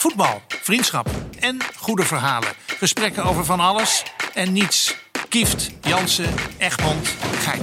[0.00, 2.48] Voetbal, vriendschap en goede verhalen.
[2.66, 4.02] Gesprekken over van alles
[4.34, 4.96] en niets.
[5.28, 7.60] Kieft, Jansen, Egmond, Gein.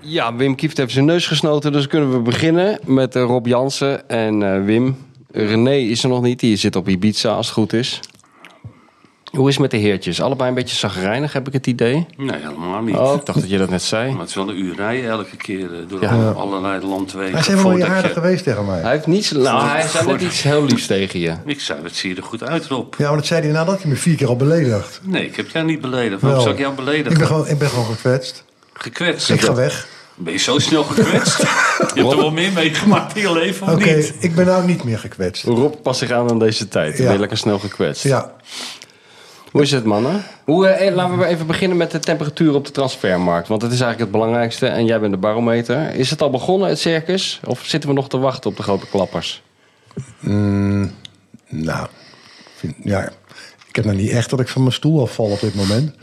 [0.00, 4.08] Ja, Wim Kieft heeft zijn neus gesnoten, dus kunnen we beginnen met eh, Rob Jansen
[4.08, 4.96] en eh, Wim.
[5.32, 8.00] René is er nog niet, die zit op Ibiza als het goed is.
[9.30, 10.20] Hoe is het met de heertjes?
[10.20, 12.06] Allebei een beetje zagrijnig, heb ik het idee.
[12.16, 12.96] Nee, helemaal niet.
[12.96, 14.10] Oh, ik dacht dat je dat net zei.
[14.10, 16.30] Maar het is wel een uur rijden elke keer eh, door Ja.
[16.30, 17.30] allerlei landwegen.
[17.32, 18.80] Hij is helemaal aardig je- geweest tegen mij.
[18.80, 19.30] Hij heeft niets...
[19.30, 21.34] Nou, hij zei net iets heel liefs tegen je.
[21.46, 22.94] Ik zei, wat zie je er goed uit, Rob?
[22.98, 25.00] Ja, maar dat zei hij nadat hij me vier keer al beledigd.
[25.02, 26.20] Nee, ik heb jou niet beledigd.
[26.20, 26.40] Waarom Wel.
[26.40, 27.12] zou ik jou beledigen?
[27.12, 28.44] Ik ben gewoon, ik ben gewoon gekwetst.
[28.72, 29.30] Gekwetst.
[29.30, 29.86] Ik ga weg.
[30.14, 31.38] Ben je zo snel gekwetst?
[31.94, 34.14] je hebt er wel meer meegemaakt in je leven, of Oké, niet?
[34.20, 35.44] ik ben nou niet meer gekwetst.
[35.44, 36.96] Rob past zich aan aan deze tijd.
[36.98, 37.04] Ja.
[37.04, 38.02] ben je lekker snel gekwetst.
[38.02, 38.32] Ja,
[39.50, 40.22] Hoe is het, mannen?
[40.44, 43.48] Hoe, eh, laten we even beginnen met de temperatuur op de transfermarkt.
[43.48, 44.66] Want dat is eigenlijk het belangrijkste.
[44.66, 45.94] En jij bent de barometer.
[45.94, 47.40] Is het al begonnen, het circus?
[47.44, 49.42] Of zitten we nog te wachten op de grote klappers?
[51.48, 51.86] nou,
[52.54, 53.12] vind, ja,
[53.68, 55.94] ik heb nou niet echt dat ik van mijn stoel afval op dit moment.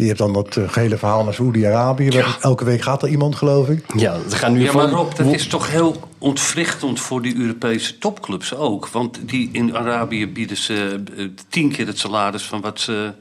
[0.00, 2.22] Je hebt dan dat eh, gehele verhaal naar Saoedi-Arabië.
[2.40, 3.84] Elke week gaat er iemand, geloof ik.
[3.96, 7.36] Ja, ze gaan nu Ja, van- maar Rob, dat is toch heel ontwrichtend voor die
[7.36, 8.88] Europese topclubs ook.
[8.88, 13.12] Want die in Arabië bieden ze eh, tien keer het salaris van wat ze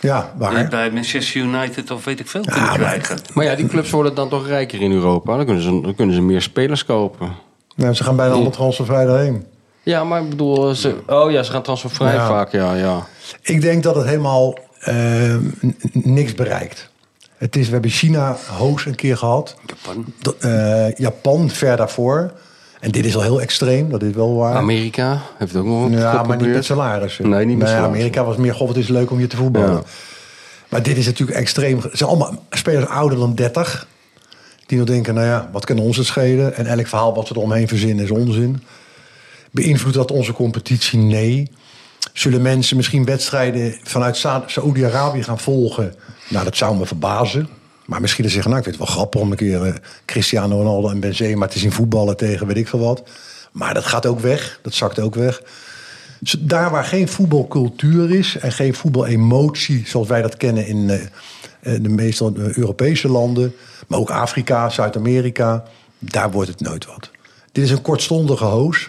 [0.00, 0.68] Ja, waar?
[0.68, 3.18] bij Manchester United of weet ik veel kunnen maar- krijgen.
[3.34, 5.36] Maar ja, die clubs worden dan toch rijker in Europa.
[5.36, 7.32] Dan kunnen ze, dan kunnen ze meer spelers kopen.
[7.76, 9.44] Nou, ze gaan bijna allemaal transfervrij daarheen.
[9.82, 10.74] Ja, maar ik bedoel...
[10.74, 12.26] Ze, oh ja, ze gaan transfervrij Ja.
[12.28, 12.52] vaak.
[12.52, 13.06] Ja, ja.
[13.42, 15.34] Ik denk dat het helemaal eh,
[15.66, 16.90] n- niks bereikt.
[17.36, 19.56] Het is, we hebben China hoos een keer gehad.
[19.66, 20.04] Japan.
[20.40, 22.32] Eh, Japan ver daarvoor.
[22.80, 24.54] En dit is al heel extreem, dat is wel waar.
[24.54, 27.28] Amerika heeft ook nog een Ja, maar niet met salarissen.
[27.28, 27.68] Nee, niet met.
[27.68, 29.72] Amerika was meer, god, het is leuk om je te voetballen.
[29.72, 29.82] Ja.
[30.68, 31.78] Maar dit is natuurlijk extreem.
[31.78, 33.86] Het zijn allemaal spelers ouder dan 30.
[34.66, 36.56] Die nog denken, nou ja, wat kan ons het schelen?
[36.56, 38.62] En elk verhaal wat we eromheen verzinnen is onzin.
[39.50, 40.98] Beïnvloedt dat onze competitie?
[40.98, 41.50] Nee.
[42.14, 45.94] Zullen mensen misschien wedstrijden vanuit Sa- Saoedi-Arabië gaan volgen?
[46.28, 47.48] Nou, dat zou me verbazen.
[47.84, 49.74] Maar misschien zeggen, nou, ik vind het wel grappig om een keer eh,
[50.04, 53.02] Cristiano Ronaldo en Benzema te zien voetballen tegen weet ik veel wat.
[53.52, 54.58] Maar dat gaat ook weg.
[54.62, 55.42] Dat zakt ook weg.
[56.38, 61.00] Daar waar geen voetbalcultuur is en geen voetbalemotie zoals wij dat kennen in eh,
[61.74, 63.54] eh, de meestal eh, Europese landen,
[63.86, 65.64] maar ook Afrika, Zuid-Amerika,
[65.98, 67.10] daar wordt het nooit wat.
[67.52, 68.88] Dit is een kortstondige hoos.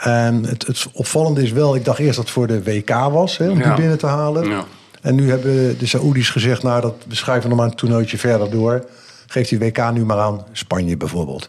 [0.00, 3.36] En het, het opvallende is wel, ik dacht eerst dat het voor de WK was,
[3.38, 4.48] hè, om die binnen te halen.
[4.48, 4.64] Ja.
[5.00, 8.50] En nu hebben de Saoedi's gezegd, nou, dat, we schuiven nog maar een toernooitje verder
[8.50, 8.84] door.
[9.26, 11.48] Geef die WK nu maar aan Spanje bijvoorbeeld.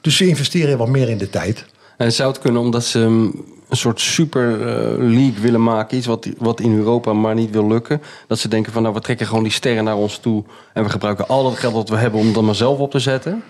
[0.00, 1.64] Dus ze investeren wat meer in de tijd.
[1.96, 6.06] En zou het kunnen omdat ze um, een soort super eh, league willen maken, iets
[6.06, 8.02] wat, wat in Europa maar niet wil lukken.
[8.26, 10.90] Dat ze denken van nou we trekken gewoon die sterren naar ons toe en we
[10.90, 13.42] gebruiken al dat geld dat we hebben om dan maar zelf op te zetten.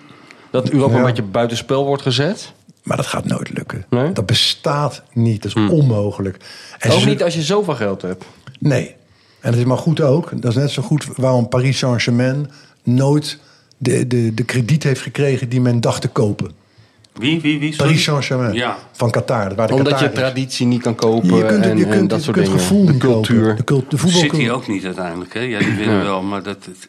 [0.50, 0.98] Dat Europa Ja.
[1.00, 2.52] een beetje buitenspel wordt gezet.
[2.86, 3.84] Maar dat gaat nooit lukken.
[3.90, 4.12] Nee?
[4.12, 5.42] Dat bestaat niet.
[5.42, 6.36] Dat is onmogelijk.
[6.78, 8.24] En Ook ze- niet als je zoveel geld hebt.
[8.58, 8.94] Nee.
[9.40, 10.30] En dat is maar goed ook.
[10.42, 12.50] Dat is net zo goed waarom Paris Saint-Germain
[12.82, 13.38] nooit
[13.78, 16.50] de, de, de krediet heeft gekregen die men dacht te kopen.
[17.12, 17.72] Wie, wie, wie?
[17.72, 17.86] Sorry?
[17.88, 18.76] Paris Saint-Germain Ja.
[18.92, 19.54] van Qatar.
[19.54, 22.10] Waar de Omdat je Qatar traditie niet kan kopen Je kunt, en, je en kunt,
[22.10, 22.60] dat je soort kunt dingen.
[22.62, 23.14] gevoel de niet kopen.
[23.22, 23.56] cultuur.
[23.56, 24.40] De, cult, de voetbalcultuur.
[24.40, 25.40] City ook niet uiteindelijk, hè?
[25.40, 26.56] Ja, die willen wel, maar dat...
[26.64, 26.88] het-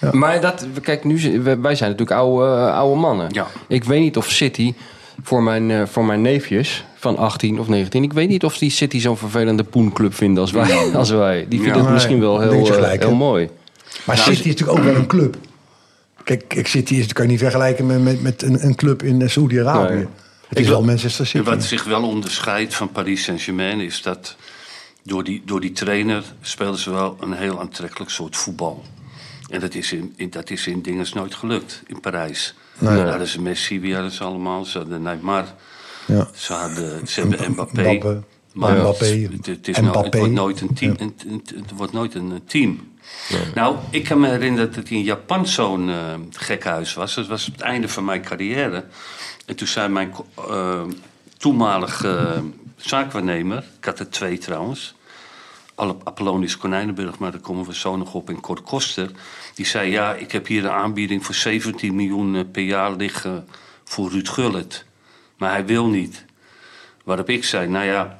[0.00, 0.10] Ja.
[0.12, 3.28] Maar dat, kijk, nu, wij zijn natuurlijk oude, eh, oude mannen.
[3.32, 3.46] Ja.
[3.68, 4.74] Ik weet niet of City
[5.22, 8.02] voor mijn, eh, voor mijn neefjes van 18 of 19...
[8.02, 10.94] ik weet niet of die City zo'n vervelende poenclub vinden als wij.
[10.94, 11.46] Als wij.
[11.48, 11.84] Die vinden Ja.
[11.84, 13.48] het misschien wel heel, eh, gelijk, heel mooi.
[14.04, 15.36] Maar City is natuurlijk ook wel een club.
[16.24, 19.22] Kijk, City is, dat kan je niet vergelijken met, met, met een, een club in
[19.22, 19.94] eh, Saoedi-Arabië.
[19.94, 20.06] Nee.
[20.48, 21.44] Het is wel Manchester City.
[21.44, 24.36] Wat zich wel onderscheidt van Paris Saint-Germain is dat
[25.02, 28.82] door die, door die trainer spelen ze wel een heel aantrekkelijk soort voetbal.
[29.50, 32.54] En dat is in, in, dat is in dinges nooit gelukt, in Parijs.
[32.78, 32.96] Nee.
[32.96, 34.64] Daar hadden ze Messi, wie hadden ze allemaal?
[34.64, 35.54] Ze hadden Neymar,
[36.06, 36.28] Ja.
[36.34, 37.82] ze, hadden, ze hebben Mbappé.
[37.92, 38.22] Mbappé.
[38.52, 39.04] Maar Mbappé.
[39.06, 40.18] het, het, is nou, het Mbappé.
[40.18, 40.90] wordt nooit een team.
[40.98, 42.94] Het, het- het wordt nooit een team.
[43.54, 47.14] Nou, ik kan me herinneren dat het in Japan zo'n eh gekhuis was.
[47.14, 48.84] Dat was het einde van mijn carrière.
[49.46, 50.82] En toen zei mijn co- eh,
[51.36, 52.38] toenmalige eh,
[52.76, 53.64] zaakwaarnemer...
[53.78, 54.94] Ik had er twee trouwens.
[55.76, 58.28] Alle Apollonius Konijnenburg, maar daar komen we zo nog op.
[58.28, 59.10] En Kort Koster.
[59.54, 63.46] Die zei, ja, ik heb hier een aanbieding voor 17 miljoen eh, per jaar liggen...
[63.84, 64.84] voor Ruud Gullit.
[65.36, 66.24] Maar hij wil niet.
[67.04, 68.18] Waarop ik zei, nou ja,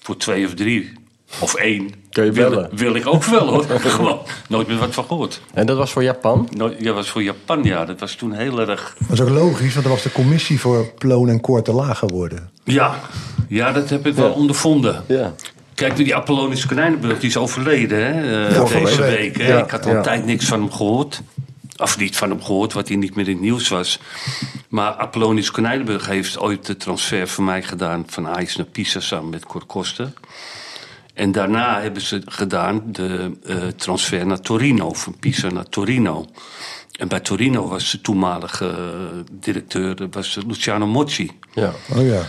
[0.00, 0.92] voor twee of drie
[1.40, 2.70] of één Kun je wil, bellen.
[2.76, 3.64] wil ik ook wel hoor.
[3.80, 5.40] Gewoon nooit meer wat van gehoord.
[5.54, 6.48] En dat was voor Japan?
[6.78, 7.84] Ja, was voor Japan, ja.
[7.84, 8.96] Dat was toen heel erg...
[8.98, 11.98] Dat is ook logisch, want er was de commissie voor Ploon en Koor te laag
[11.98, 12.50] geworden.
[12.64, 13.00] Ja,
[13.48, 15.04] ja dat heb ik wel ondervonden.
[15.06, 15.34] Ja.
[15.78, 19.16] Kijk, die Apollonius Konijnenburg, die is overleden hè, eh, Ja, deze week.
[19.16, 19.36] week.
[19.36, 19.48] hè.
[19.48, 19.96] Ja, ik had al ja.
[19.96, 21.22] een tijd niks van hem gehoord.
[21.76, 24.00] Of niet van hem gehoord, wat hij niet meer in het nieuws was.
[24.68, 28.04] Maar Apollonius Konijnenburg heeft ooit de transfer voor mij gedaan...
[28.06, 30.12] van Ajax naar Pisa samen met Cor Koster.
[31.14, 36.26] En daarna hebben ze gedaan de eh, transfer naar Torino, van Pisa naar Torino.
[36.98, 38.76] En bij Torino was de toenmalige eh,
[39.40, 41.30] directeur was Luciano Mocci.
[41.54, 41.72] Ja.
[41.96, 42.22] Oh ja.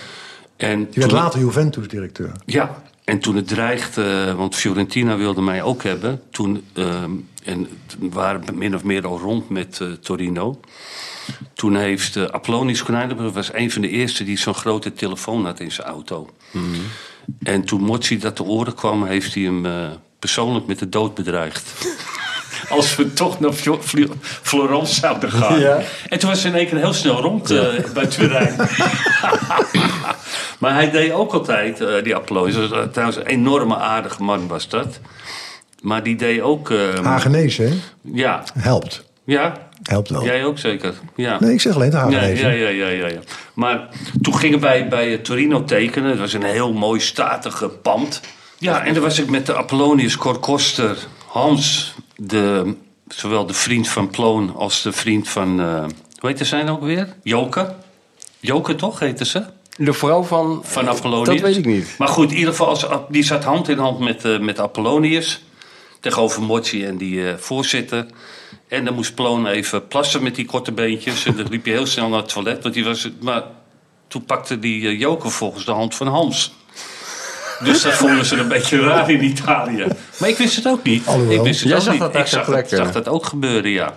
[0.57, 2.31] En Die werd later Juventus-directeur.
[2.45, 6.21] ja, en toen het dreigde, want Fiorentina wilde mij ook hebben.
[6.31, 7.11] Toen, ehm,
[7.43, 7.67] en
[7.99, 10.59] we waren min of meer al rond met eh, Torino.
[11.53, 15.59] Toen heeft uh, Apollonius Konijnenburg was een van de eerste die zo'n grote telefoon had
[15.59, 16.29] in zijn auto.
[17.43, 19.89] En toen Mozzi dat te oren kwam, heeft hij hem eh,
[20.19, 21.73] persoonlijk met de dood bedreigd.
[22.69, 23.53] Als we toch naar
[24.41, 25.59] Florence zouden gaan.
[25.59, 25.79] Ja.
[26.09, 28.55] En toen was ze in één keer heel snel rond eh, bij Turijn.
[30.59, 34.69] maar hij deed ook altijd, eh, die was, eh, Trouwens, een enorme aardige man was
[34.69, 34.99] dat.
[35.81, 36.69] Maar die deed ook...
[36.71, 37.73] eh, Hagenese, hè?
[38.01, 39.03] ja, Helpt.
[39.23, 40.23] ja, Helpt wel.
[40.23, 40.93] jij ook zeker.
[41.15, 41.37] Ja.
[41.39, 42.43] Nee, ik zeg alleen de Hagenese.
[42.43, 43.19] ja, ja, ja, ja, ja.
[43.53, 43.87] Maar
[44.21, 46.09] toen gingen wij bij Torino tekenen.
[46.09, 48.21] Het was een heel mooi statige pand.
[48.57, 52.75] Ja, en dan was ik met de Apollonius Korkoster, Hans, de,
[53.07, 55.85] zowel de vriend van Ploon als de vriend van, eh
[56.19, 57.15] hoe heette zij nou ook weer?
[57.23, 57.75] Joke?
[58.39, 59.43] Joke toch, heette ze?
[59.77, 60.61] De vrouw van...
[60.63, 61.27] Van Apollonius.
[61.27, 61.95] Dat weet ik niet.
[61.97, 65.43] Maar goed, in ieder geval, als, die zat hand in hand met, eh, met Apollonius.
[65.99, 68.05] Tegenover Mochi en die eh, voorzitter.
[68.67, 71.25] En dan moest Ploon even plassen met die korte beentjes.
[71.25, 72.63] En dan liep je heel snel naar het toilet.
[72.63, 73.43] Want die was, maar
[74.07, 76.53] toen pakte die eh, Joker volgens de hand van Hans.
[77.63, 79.85] Dus dat vonden ze een beetje raar in Italië.
[80.17, 81.07] Maar ik wist het ook niet.
[81.07, 81.35] Alhoewel.
[81.37, 82.01] Ik wist het Jij ook zag niet.
[82.01, 83.93] dat ik zag, het, zag dat ook gebeuren, ja.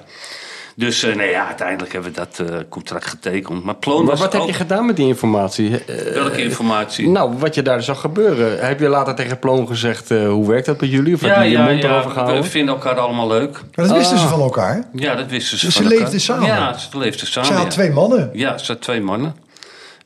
[0.76, 3.64] Dus eh, nee, ja, uiteindelijk hebben we dat eh, contract getekend.
[3.64, 4.46] Maar Ploon Maar was wat heb ook...
[4.46, 5.84] je gedaan met die informatie?
[5.84, 7.08] Eh, Welke informatie?
[7.08, 8.66] nou, wat je daar zag gebeuren.
[8.66, 11.14] Heb je later tegen Ploon gezegd, eh, hoe werkt dat bij jullie?
[11.14, 12.44] Of heb je je mond erover we gehouden?
[12.44, 13.60] vinden elkaar allemaal leuk.
[13.74, 14.30] Maar dat wisten ze Ah.
[14.30, 14.84] van elkaar.
[14.94, 16.02] Ja, dat wisten ze Dus van ze elkaar.
[16.04, 16.46] leefden samen?
[16.46, 17.48] Ja, ze leefden samen.
[17.48, 17.60] Ze ja.
[17.60, 18.30] had twee mannen.
[18.32, 19.34] Ja, ze had twee mannen.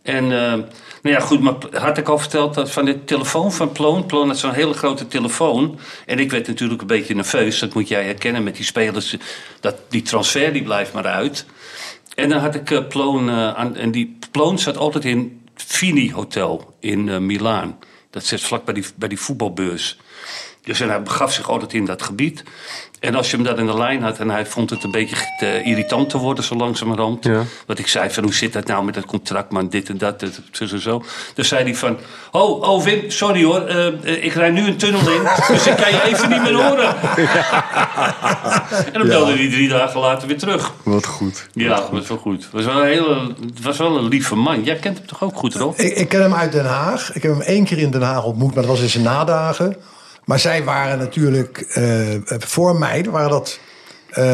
[0.03, 0.53] En, eh,
[1.06, 4.06] nou ja, goed, maar had ik al verteld dat van de telefoon van Ploon.
[4.06, 5.79] Ploon had zo'n hele grote telefoon.
[6.06, 7.58] En ik werd natuurlijk een beetje nerveus.
[7.58, 9.17] Dat moet jij herkennen met die spelers.
[9.61, 11.47] Dat, die transfer die blijft maar uit.
[12.14, 13.76] En dan had ik eh, Ploon eh, aan.
[13.76, 17.79] En die Ploon zat altijd in Fini Hotel in eh, Milaan.
[18.11, 19.99] Dat zit vlak bij die, bij die voetbalbeurs.
[20.62, 22.44] Dus en hij begaf zich altijd in dat gebied.
[23.00, 25.16] En als je hem daar in de lijn had en hij vond het een beetje
[25.38, 27.25] te irritant te worden zo langzamerhand.
[27.25, 27.43] Ja.
[27.66, 30.20] Wat ik zei van hoe zit dat nou met dat contract man, dit en dat,
[30.20, 31.02] dit, zo en zo.
[31.34, 31.98] Dan zei hij van,
[32.32, 35.76] oh, oh Wim, sorry hoor, eh, eh, ik rijd nu een tunnel in, dus ik
[35.76, 36.96] kan je even niet meer horen.
[38.93, 40.72] en dan belde hij drie dagen later weer terug.
[40.82, 41.48] Wat goed.
[41.52, 42.43] Ja, dat was wel goed.
[42.43, 44.62] Het was wel een, hele, het was wel een lieve man.
[44.62, 45.81] Jij kent hem toch ook goed, Rob?
[45.81, 47.14] Ik, ik ken hem uit Den Haag.
[47.14, 49.76] Ik heb hem één keer in Den Haag ontmoet, maar dat was in zijn nadagen.
[50.26, 53.58] Maar zij waren natuurlijk, eh, voor mij waren dat
[54.11, 54.25] eh,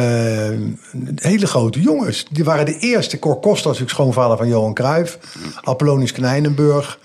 [1.15, 2.27] hele grote jongens.
[2.31, 3.19] Die waren de eerste.
[3.19, 5.19] Cor Costa natuurlijk schoonvader van Johan Cruijff.
[5.63, 6.99] Apollonius Knijnenburg.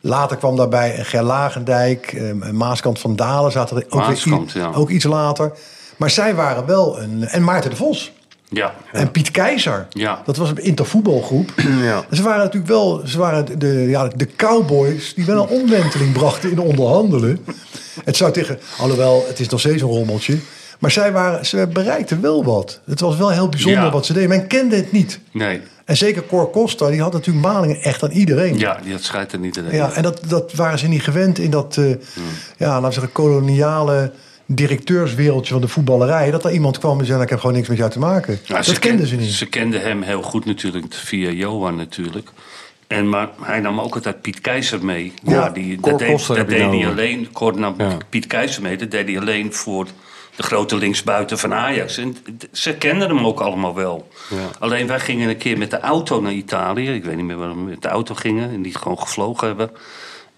[0.00, 2.12] Later kwam daarbij Ger Lagendijk.
[2.12, 4.70] eh, Maaskant van Dalen zaten er ook, Maaskant, ja.
[4.74, 5.52] ook iets later.
[5.96, 7.24] Maar zij waren wel een...
[7.24, 8.12] En Maarten de Vos.
[8.50, 8.74] Ja.
[8.92, 9.86] En Piet Keizer.
[9.90, 10.22] Ja.
[10.24, 11.52] Dat was een intervoetbalgroep.
[11.82, 12.04] Ja.
[12.10, 16.50] Ze waren natuurlijk wel ze waren de, ja, de cowboys die wel een omwenteling brachten
[16.50, 17.44] in onderhandelen.
[18.04, 20.38] Het zou tegen, alhoewel het is nog steeds een rommeltje.
[20.78, 22.80] Maar zij waren, ze bereikten wel wat.
[22.86, 23.90] Het was wel heel bijzonder Ja.
[23.90, 24.28] wat ze deden.
[24.28, 25.20] Men kende het niet.
[25.32, 25.60] Nee.
[25.84, 28.58] En zeker Cor Costa, die had natuurlijk malingen echt aan iedereen.
[28.58, 29.64] Ja, die had schijt er niet in.
[29.70, 31.98] Ja, en dat, dat waren ze niet gewend in dat, eh, Hmm.
[32.56, 34.12] ja, laten we zeggen, koloniale
[34.50, 36.30] directeurswereldje van de voetballerij.
[36.30, 38.38] Dat er iemand kwam en zei, nou, ik heb gewoon niks met jou te maken.
[38.44, 39.30] Ja, dat kenden ken- ze niet.
[39.32, 42.30] Ze kenden hem heel goed natuurlijk, via Johan natuurlijk.
[42.86, 45.12] En, maar hij nam ook altijd Piet Keizer mee.
[45.22, 46.90] Ja, Ja, die, dat deed, dat deed nou hij over.
[46.90, 47.28] alleen.
[47.60, 47.96] Nam Ja.
[48.08, 48.76] Piet Keizer mee.
[48.76, 49.86] Dat deed hij alleen voor
[50.36, 51.96] de grote linksbuiten van Ajax.
[51.96, 52.16] En
[52.52, 54.08] ze kenden hem ook allemaal wel.
[54.58, 56.90] Alleen wij gingen een keer met de auto naar Italië.
[56.94, 58.50] Ik weet niet meer waarom we met de auto gingen.
[58.50, 59.70] En niet gewoon gevlogen hebben.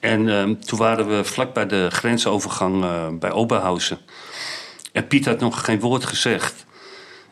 [0.01, 3.99] En ehm, toen waren we vlak bij de grensovergang eh, bij Oberhausen.
[4.93, 6.67] En Piet had nog geen woord gezegd.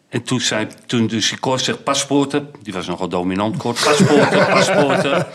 [0.09, 2.51] En toen zei toen dus die Cor zegt paspoorten.
[2.63, 3.81] Die was nogal dominant kort.
[3.85, 5.27] Paspoorten, paspoorten.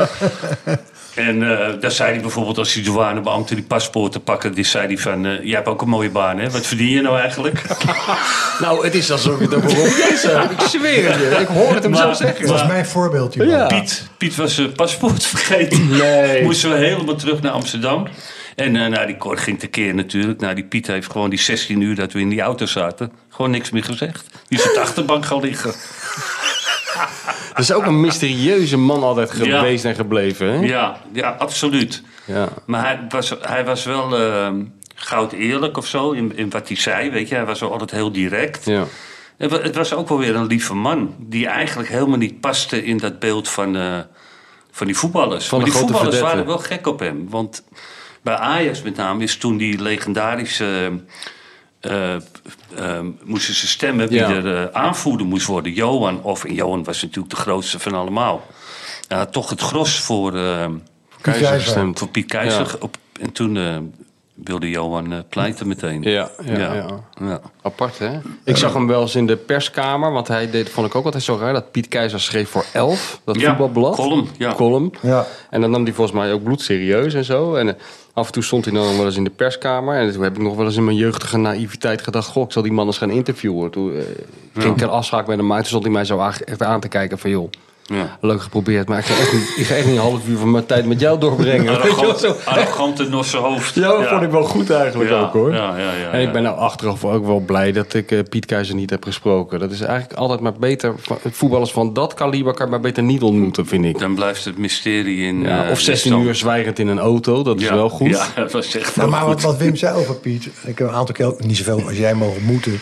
[1.16, 4.54] En eh daar zei hij bijvoorbeeld als die douanebeambten die paspoorten pakken.
[4.54, 6.50] Die zei hij van, eh, jij hebt ook een mooie baan hè.
[6.50, 7.62] Wat verdien je nou eigenlijk?
[8.60, 10.52] Nou, het is alsof je Rob Keizer hebt.
[10.52, 11.38] Ik zweer het je.
[11.40, 12.42] Ik hoor het hem zo zeggen.
[12.48, 13.46] Dat was mijn voorbeeldje.
[13.46, 13.50] man.
[13.50, 13.68] Ja.
[13.68, 15.88] Piet, Piet was zijn paspoort vergeten.
[15.98, 16.44] Nee.
[16.44, 18.08] Moesten we helemaal terug naar Amsterdam.
[18.56, 20.40] En eh nou, die Cor ging tekeer natuurlijk.
[20.40, 23.12] Nou, die Piet heeft gewoon die 16 uur dat we in die auto zaten...
[23.30, 24.26] gewoon niks meer gezegd.
[24.48, 25.74] Die is op de achterbank gaan liggen.
[27.54, 30.48] Dat is ook een mysterieuze man altijd geweest en gebleven.
[30.54, 30.66] Hè?
[30.66, 32.02] Ja, ja absoluut.
[32.26, 32.48] Ja.
[32.66, 34.52] Maar hij was, hij was wel eh,
[34.96, 37.10] goud eerlijk of zo in, in wat hij zei.
[37.10, 38.66] Weet je, hij was wel altijd heel direct.
[38.66, 38.84] Ja.
[39.38, 41.16] Het wa- het was ook wel weer een lieve man.
[41.20, 44.00] Die eigenlijk helemaal niet paste in dat beeld van, eh,
[44.72, 45.46] van die voetballers.
[45.48, 47.30] Van maar die voetballers waren wel gek op hem.
[47.30, 47.64] Want
[48.22, 50.92] bij Ajax met name is toen die legendarische...
[51.84, 52.22] eh, eh,
[53.24, 54.30] moesten ze stemmen wie Ja.
[54.30, 55.72] er eh, aanvoerder moest worden.
[55.74, 58.42] Johan, of en Johan was natuurlijk de grootste van allemaal.
[59.08, 60.66] Hij had toch het gros voor, eh,
[61.22, 61.60] Keizer Keizer.
[61.62, 62.00] gestemd.
[62.00, 62.68] voor Piet Keizer.
[62.68, 62.76] Ja.
[62.80, 63.78] Op, en toen eh,
[64.34, 66.02] wilde Johan pleiten meteen.
[66.02, 66.86] Ja, ja, ja.
[67.22, 67.42] ja.
[67.62, 68.20] Apart, hè?
[68.44, 71.24] Ik zag hem wel eens in de perskamer, want hij deed, vond ik ook altijd
[71.24, 73.96] zo raar, dat Piet Keizer schreef voor Elf, dat Ja, voetbalblad.
[73.96, 74.54] column, ja.
[74.54, 74.94] Column.
[75.02, 75.26] Ja.
[75.50, 77.56] En dan nam hij volgens mij ook bloedserieus en zo.
[77.56, 77.78] En
[78.14, 79.96] af en toe stond hij dan wel eens in de perskamer.
[79.96, 82.28] En toen heb ik nog wel eens in mijn jeugdige naïviteit gedacht...
[82.28, 83.72] goh, ik zal die man eens gaan interviewen.
[83.72, 84.04] Toen eh,
[84.54, 85.60] ging ik een afspraak met hem uit.
[85.60, 87.30] Toen stond hij mij zo echt aan te kijken van...
[87.30, 87.50] joh,
[87.86, 88.18] Ja.
[88.22, 90.52] leuk geprobeerd, maar ik ga echt niet, ik ga echt niet een half uur van
[90.52, 91.82] mijn tijd met jou doorbrengen.
[91.82, 93.76] Arrogant, arrogante Norse hoofd.
[93.76, 95.54] Ja, dat vond ik wel goed eigenlijk Ja, ook hoor.
[95.54, 96.28] ja, ja, ja, en ja.
[96.28, 99.60] ik ben nou achteraf ook wel blij dat ik eh, Piet Keizer niet heb gesproken.
[99.60, 100.96] Dat is eigenlijk altijd maar beter.
[101.32, 104.00] Voetballers van dat kaliber kan je maar beter niet ontmoeten, vind ik.
[104.00, 105.42] Dan blijft het mysterie in...
[105.42, 106.26] Ja, eh, of 16 stand.
[106.26, 108.10] uur zwijgend in een auto, dat is wel goed.
[108.16, 109.52] Ja, dat was echt Nou, wel maar wat, goed.
[109.52, 112.44] wat Wim zei over Piet, ik heb een aantal keer, niet zoveel als jij mogen
[112.44, 112.80] moeten.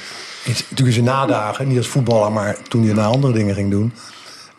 [0.76, 3.94] In zijn nadagen, niet als voetballer, maar toen hij naar andere dingen ging doen.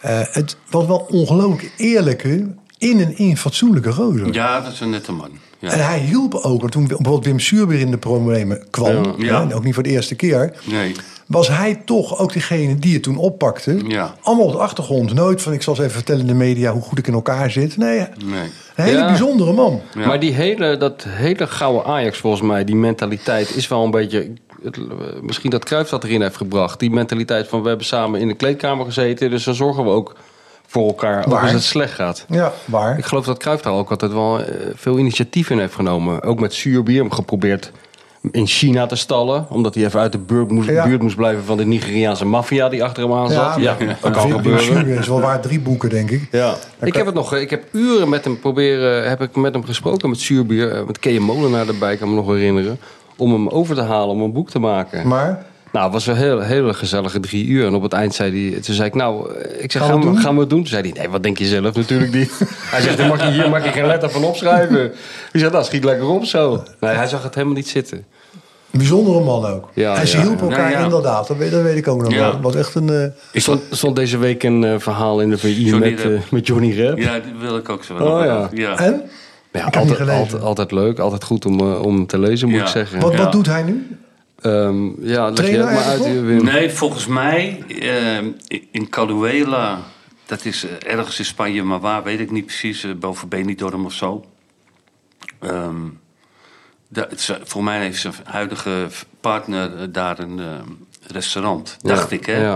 [0.02, 2.47] Eh, het was wel ongelooflijk eerlijke,
[2.78, 4.32] in en in fatsoenlijke rozer.
[4.35, 5.30] Ja, dat is een nette man.
[5.59, 5.71] Ja.
[5.73, 9.40] En hij hielp ook, want toen bijvoorbeeld Wim Suur weer in de problemen kwam, Ja.
[9.40, 10.92] en ook niet voor de eerste keer, Nee.
[11.26, 13.80] was hij toch ook degene die het toen oppakte.
[13.88, 14.14] Ja.
[14.21, 15.14] Allemaal op de achtergrond.
[15.14, 17.50] Nooit van ik zal eens even vertellen in de media hoe goed ik in elkaar
[17.50, 17.76] zit.
[17.76, 18.40] Nee, Nee.
[18.76, 19.06] een hele Ja.
[19.06, 19.80] bijzondere man.
[19.94, 20.06] Ja.
[20.06, 24.32] Maar die hele, dat hele gouden Ajax volgens mij, die mentaliteit is wel een beetje...
[24.64, 24.83] Het, eh,
[25.23, 26.78] misschien dat Cruijff dat erin heeft gebracht.
[26.78, 29.31] Die mentaliteit van we hebben samen in de kleedkamer gezeten...
[29.31, 30.14] dus dan zorgen we ook
[30.66, 31.42] voor elkaar, ook Waar?
[31.42, 32.25] als het slecht gaat.
[32.28, 32.99] Ja, waar.
[32.99, 36.23] Ik geloof dat Cruijff daar ook altijd wel eh, veel initiatief in heeft genomen.
[36.23, 37.73] Ook met zuurbier, hem geprobeerd
[38.31, 39.47] in China te stallen.
[39.49, 40.85] Omdat hij even uit de buurt moest, Ja.
[40.85, 43.54] buurt moest blijven van de Nigeriaanse maffia die achter hem aan zat.
[43.59, 44.87] Ja, dat kan gebeuren.
[44.87, 46.28] Is wel waard drie boeken, denk ik.
[46.31, 46.54] Ja.
[46.81, 50.09] Ik heb het nog, ik heb uren met hem proberen, heb ik met hem gesproken
[50.09, 52.78] met zuurbier, eh, met Kees Molenaar erbij, kan me nog herinneren,
[53.23, 55.09] om hem over te halen om een boek te maken.
[55.09, 57.67] Maar Nou, het was een hele, hele gezellige drie uur.
[57.67, 60.07] En op het eind zei hij, toen zei ik, nou, ik zeg, Gaan gaan, we
[60.07, 60.19] doen?
[60.19, 60.59] gaan we het doen?
[60.59, 61.75] Toen zei hij, nee, wat denk je zelf?
[61.75, 62.33] Natuurlijk niet.
[62.75, 64.85] hij zegt, hier mag, je, hier mag je geen letter van opschrijven.
[65.33, 66.62] Ik zeg, nou, schiet lekker op zo.
[66.81, 67.99] Nee, hij zag het helemaal niet zitten.
[68.71, 69.69] een bijzondere man ook.
[69.75, 70.23] Ja, en ze ja.
[70.23, 70.85] hielpen elkaar Nou, ja.
[70.85, 71.26] inderdaad.
[71.29, 72.19] Dat weet, dat weet ik ook nog Ja.
[72.19, 72.41] wel.
[72.41, 72.88] Was echt een...
[72.88, 76.11] eh, Er stond, stond deze week een eh, verhaal in de VI Johnny met, eh,
[76.31, 76.99] met Johnny Rep.
[76.99, 77.95] Ja, dat wil ik ook zo.
[77.95, 78.49] Oh, ja.
[78.52, 79.00] ja.
[79.52, 82.49] Ja, Ik heb niet altijd, altijd, altijd leuk, altijd goed om, eh, om te lezen,
[82.49, 82.64] moet Ja.
[82.64, 83.00] ik zeggen.
[83.00, 83.18] Wat, Ja.
[83.18, 83.97] wat doet hij nu?
[84.40, 86.44] Ehm, ja, leg je maar uit, Wim.
[86.44, 88.26] Nee, volgens mij ehm,
[88.71, 89.78] in Caluela,
[90.26, 93.85] dat is eh, ergens in Spanje, maar waar weet ik niet precies, eh, boven Benidorm
[93.85, 94.25] of zo.
[95.40, 95.76] Ehm,
[97.44, 98.87] voor mij heeft zijn huidige
[99.21, 100.40] partner daar een
[101.06, 102.26] restaurant, dacht Ja, ik.
[102.26, 102.54] Hè?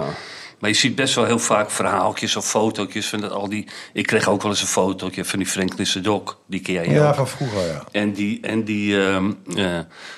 [0.67, 3.67] Maar je ziet best wel heel vaak verhaaltjes of fotootjes van dat al die.
[3.93, 7.09] Ik kreeg ook wel eens een fotootje van die Frank Nissedok, die ken jij Ja,
[7.09, 7.15] ook.
[7.15, 7.85] van vroeger, ja.
[7.93, 9.17] En die, en die eh,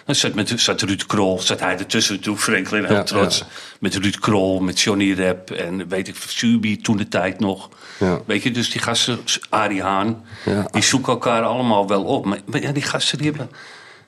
[0.05, 3.39] dan zat, met, zat Ruud Krol, zat hij ertussen toe, Franklin heel Ja, trots.
[3.39, 3.47] ja.
[3.81, 7.69] Met Ruud Krol, met Johnny Rep en weet ik, Subi toen de tijd nog.
[7.99, 8.21] Ja.
[8.27, 10.25] Weet je, dus die gasten, Arie Haan,
[10.71, 12.25] die zoeken elkaar allemaal wel op.
[12.25, 13.51] Maar, maar ja, die gasten die hebben...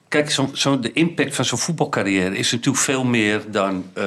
[0.09, 3.85] Kijk, zo, zo, de impact van zo'n voetbalcarrière is natuurlijk veel meer dan...
[3.92, 4.04] eh,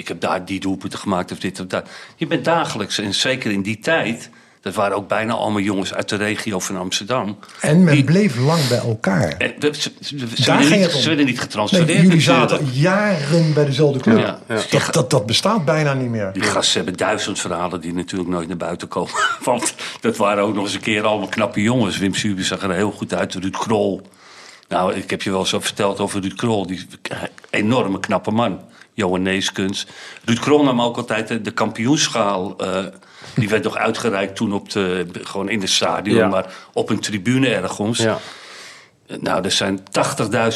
[0.00, 1.88] ik heb daar die doelpunten gemaakt of dit of dat.
[2.16, 4.30] Je bent dagelijks, en zeker in die tijd...
[4.62, 7.38] Dat waren ook bijna allemaal jongens uit de regio van Amsterdam.
[7.60, 9.28] En men Die- bleef lang bij elkaar.
[9.38, 11.88] en de- ze, ze- ze Daar werden ging niet, ze werden niet getransfereerd.
[11.88, 14.18] Nee, jullie zaten jaren bij dezelfde club.
[14.18, 14.60] Ja, ja.
[14.70, 16.32] Dat, dat, dat bestaat bijna niet meer.
[16.32, 19.12] Die gasten hebben duizend verhalen die natuurlijk nooit naar buiten komen.
[19.44, 21.98] Want dat waren ook nog eens een keer allemaal knappe jongens.
[21.98, 23.34] Wim Suber zag er heel goed uit.
[23.34, 24.02] Ruud Krol.
[24.68, 26.66] Nou, ik heb je wel zo verteld over Ruud Krol.
[26.66, 26.86] Die
[27.50, 28.60] enorme knappe man.
[29.00, 29.86] Johan Neeskens.
[30.24, 32.56] Ruud Krol nam ook altijd de, de kampioenschaal.
[32.56, 32.84] eh,
[33.34, 36.16] die werd nog uitgereikt toen op de, gewoon in het stadion.
[36.16, 36.28] Ja.
[36.28, 37.98] Maar op een tribune ergens.
[37.98, 38.18] Ja.
[39.20, 39.80] Nou, er zijn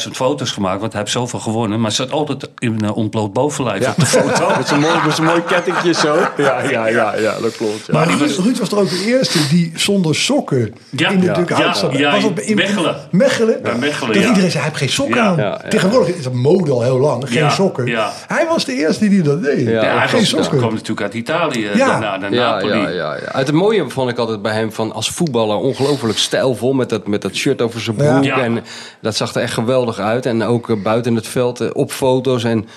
[0.05, 0.79] 80.000 foto's gemaakt.
[0.79, 1.81] Want hij heeft zoveel gewonnen.
[1.81, 3.89] Maar zat altijd in een ontbloot bovenlijf Ja.
[3.89, 4.47] op de foto.
[4.57, 6.15] Met zo'n mooi, met zo'n mooi kettingje zo.
[6.37, 7.85] Ja, ja, ja, ja dat klopt.
[7.85, 7.93] Ja.
[7.93, 11.19] Maar die Ruud, was- Ruud was er ook de eerste die zonder sokken Ja, in
[11.19, 11.97] de ja, zat.
[11.97, 12.95] ja, was in Mechelen.
[13.11, 13.59] Mechelen?
[13.63, 14.27] Ja, Mechelen, dat ja.
[14.27, 15.27] iedereen zei, hij heeft geen sokken Ja.
[15.27, 15.37] aan.
[15.37, 15.69] Ja, ja.
[15.69, 17.85] Tegenwoordig is dat mode al heel lang, geen Ja, sokken.
[17.85, 18.11] ja.
[18.27, 19.67] Hij was de eerste die dat deed.
[19.67, 20.57] Ja, Ja, hij geen sokken.
[20.57, 21.87] kwam natuurlijk uit Italië, Ja.
[21.87, 22.73] daarna naar Napoli.
[22.79, 23.37] ja, ja, ja.
[23.37, 27.21] Het mooie vond ik altijd bij hem van als voetballer ongelooflijk stijlvol met dat, met
[27.21, 28.11] dat shirt over zijn Ja.
[28.11, 28.43] broek Ja.
[28.45, 28.63] En
[29.01, 30.25] dat zag er echt geweldig uit.
[30.25, 32.43] En ook eh, buiten het veld, eh, op foto's.
[32.43, 32.67] En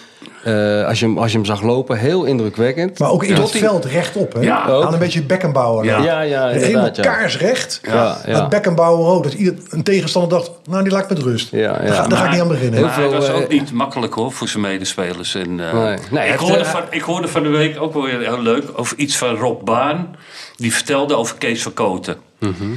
[0.45, 2.99] eh, als, je hem, als je hem zag lopen, heel indrukwekkend.
[2.99, 4.41] Maar ook in Tot het veld rechtop, hè?
[4.41, 4.63] Ja.
[4.63, 5.85] Aan een beetje Beckenbauer.
[5.85, 5.99] Ja.
[5.99, 6.85] Ja, ja, helemaal.
[6.93, 7.03] Ja.
[7.03, 7.81] kaarsrecht.
[7.83, 8.33] Ja, ja.
[8.33, 9.23] Dat Beckenbauer ook.
[9.23, 11.51] Dat ieder, een tegenstander dacht, nou die laat ik met rust.
[11.51, 11.79] Ja, ja.
[11.79, 12.81] Daar, ga, daar ga ik niet aan beginnen.
[12.81, 15.35] Maar veel, was eh, ook niet makkelijk hoor voor zijn medespelers.
[15.35, 16.29] En, eh, Nee.
[16.33, 19.17] Ik, hoorde van, ik hoorde van de week ook wel weer heel leuk over iets
[19.17, 20.17] van Rob Baan.
[20.57, 22.17] Die vertelde over Kees van Koten.
[22.39, 22.75] Mhm.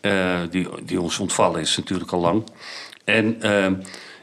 [0.00, 0.12] Eh,
[0.50, 2.42] die, die ons ontvallen is natuurlijk al lang.
[3.04, 3.66] En eh,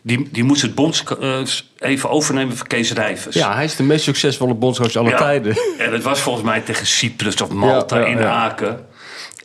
[0.04, 1.40] die, die moest het bonds eh,
[1.80, 3.36] even overnemen van Kees Rijvers.
[3.36, 5.18] Ja, hij is de meest succesvolle bondscoach aller Ja.
[5.18, 5.58] tijden.
[5.78, 8.24] En het was volgens mij tegen Cyprus of Malta Ja, ja, in.
[8.26, 8.86] Aken.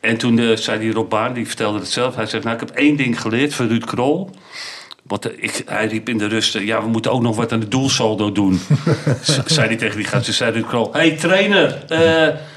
[0.01, 2.15] En toen eh, zei die Rob Baan, die vertelde het zelf.
[2.15, 4.29] Hij zegt, nou ik heb één ding geleerd van Ruud Krol.
[5.03, 7.67] Want ik, hij riep in de rust, ja we moeten ook nog wat aan de
[7.67, 8.61] doelsaldo doen.
[9.45, 10.93] Zei hij tegen die gasten, zei Ruud Krol.
[10.93, 11.83] hey, trainer,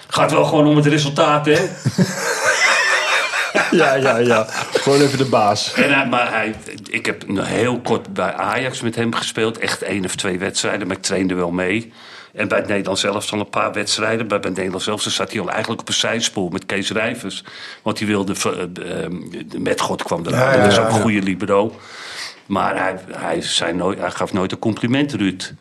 [0.09, 1.57] gaat wel gewoon om het resultaat hè.
[3.83, 4.47] Ja, ja, ja.
[4.73, 5.73] Gewoon even de baas.
[5.75, 6.54] En hij, maar hij,
[6.90, 9.59] ik heb heel kort bij Ajax met hem gespeeld.
[9.59, 11.93] Echt één of twee wedstrijden, maar ik trainde wel mee.
[12.35, 14.28] En bij het Nederlands zelfs al een paar wedstrijden.
[14.28, 17.45] Bij het Nederlands zelfs zat hij al eigenlijk op een zijspoor met Kees Rijvers.
[17.83, 18.35] Want hij wilde...
[18.35, 19.11] ver- eh, eh,
[19.59, 20.40] met God kwam eraan.
[20.40, 21.00] Ja, ja, dat was ja, ook een ja.
[21.00, 21.76] goede libero.
[22.47, 25.54] Maar hij, hij, zei nooit, hij gaf nooit een compliment, Ruud.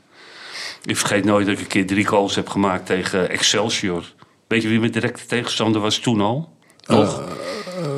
[0.86, 4.04] Ik vergeet nooit dat ik een keer drie goals heb gemaakt tegen Excelsior.
[4.48, 6.54] Weet je wie mijn directe tegenstander was toen al?
[6.88, 7.24] Nog?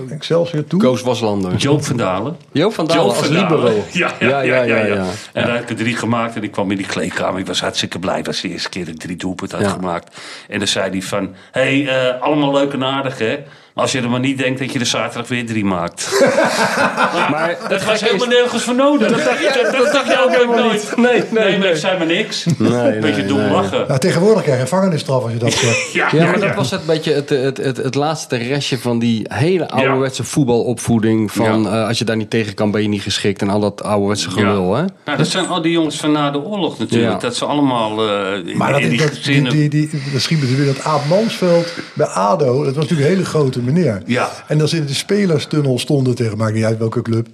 [0.10, 0.80] Excelsior toe.
[0.80, 1.56] Koos Waslander.
[1.56, 2.38] Joop van Dalen.
[2.52, 3.64] Joop van Dalen Joop als van Dalen.
[3.64, 3.84] libero.
[3.92, 4.62] Ja, ja, ja.
[4.64, 5.06] ja, ja.
[5.34, 7.40] En dan heb ik er drie gemaakt en ik kwam in die kleedkamer.
[7.40, 8.18] Ik was hartstikke blij.
[8.18, 9.74] Het was de eerste keer dat ik drie doelpunten had Ja.
[9.74, 10.18] gemaakt.
[10.48, 11.36] En dan zei hij van...
[11.52, 13.38] Hé, hey, eh, allemaal leuk en aardig, hè?
[13.76, 16.10] Als je er maar niet denkt dat je er zaterdag weer drie maakt.
[17.32, 19.10] Maar Dat was helemaal nergens voor nodig.
[19.12, 20.94] Dat dacht, je- dat, dacht je ook helemaal nooit.
[20.96, 21.70] Nee, nee, Nee, maar nee.
[21.70, 22.46] ik zei maar niks.
[22.58, 23.50] nee, Beetje nee, dom nee.
[23.52, 23.86] lachen.
[23.88, 25.92] Nou, tegenwoordig krijg je een gevangenisstraf als je dat zegt.
[25.94, 29.26] Ja, Ja, maar dat was het beetje het, het, het, het laatste restje van die
[29.34, 31.32] hele ouderwetse voetbalopvoeding.
[31.32, 31.70] Van Ja.
[31.82, 33.42] eh, als je daar niet tegen kan, ben je niet geschikt.
[33.42, 34.84] En al dat ouderwetse gelul, hè?
[35.06, 37.12] Nou, dat zijn al die jongens van na de oorlog natuurlijk.
[37.14, 37.18] Ja.
[37.20, 40.40] Dat ze allemaal eh, in, Maar dat, in die dat, die, die, die, dat schiet
[40.42, 42.46] me weer dat Aap Mansveld bij ADO.
[42.64, 43.62] Dat was natuurlijk een hele grote
[44.06, 44.32] Ja.
[44.48, 47.28] En ze in de spelerstunnel stonden tegen, maakt niet uit welke club.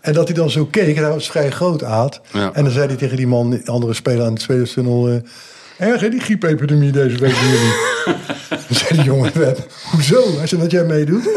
[0.00, 2.20] En dat hij dan zo keek, en hij was vrij groot Aad.
[2.32, 2.50] Ja.
[2.52, 5.08] En dan zei hij tegen die man, andere speler aan de spelerstunnel...
[5.08, 5.14] eh
[5.78, 7.74] Erg hè, die griepepidemie deze week bij jullie.
[8.68, 9.58] dan zei die jongen, Web,
[9.92, 10.36] hoezo?
[10.36, 11.24] Hij zei, dat jij meedoet.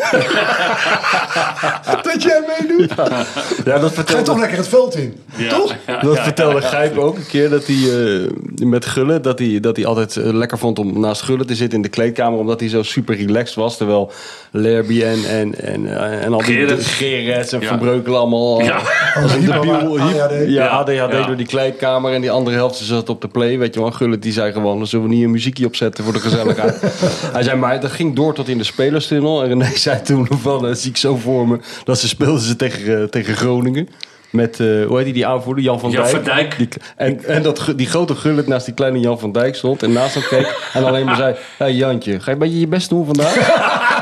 [2.11, 2.93] dat jij meedoet.
[2.95, 3.17] Ja, dat
[3.65, 5.19] Ga je vertelde, toch lekker het veld in.
[5.35, 5.49] Ja.
[5.49, 5.75] Toch?
[5.87, 6.67] Ja, dat ja, vertelde ja, ja.
[6.67, 7.49] Gijp ook een keer.
[7.49, 8.29] Dat hij eh,
[8.67, 11.77] met Gullen, dat hij, dat hij altijd eh, lekker vond om naast Gullen te zitten
[11.77, 12.39] in de kleedkamer.
[12.39, 13.77] Omdat hij zo super relaxed was.
[13.77, 14.11] Terwijl
[14.51, 17.53] Lerby en, en, en, eh, en al die Gerrits.
[17.53, 17.67] En Ja.
[17.67, 18.61] Van Breukelen allemaal...
[18.61, 18.81] Ja.
[19.21, 20.31] Als een debiel, ADHD.
[20.31, 21.25] ja, Ja, ADHD ja.
[21.25, 22.13] door die kleedkamer.
[22.13, 23.57] En die andere helft zat op de play.
[23.57, 24.87] Weet je wel, Gullit die zei gewoon...
[24.87, 26.81] zullen we niet een muziekje opzetten voor de gezelligheid?
[27.33, 29.43] Hij zei, maar dat ging door tot in de spelerstunnel.
[29.43, 31.59] En René zei toen van, dat zie ik zo voor me...
[31.83, 33.89] dat ze speelden ze tegen, eh, tegen Groningen.
[34.29, 35.63] Met, eh, hoe heet die, die aanvoerder?
[35.63, 36.15] Jan van Jan Dijk.
[36.15, 36.57] van Dijk.
[36.57, 39.83] Die, en en dat, die grote Gullit naast die kleine Jan van Dijk stond.
[39.83, 40.69] En naast hem keek.
[40.73, 43.35] En alleen maar zei, hey Jantje, ga je een beetje je best doen vandaag?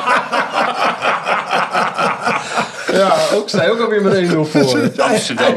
[2.97, 4.79] ja, ook, zij ook alweer met 1-0 voor.
[4.97, 5.53] Amsterdam.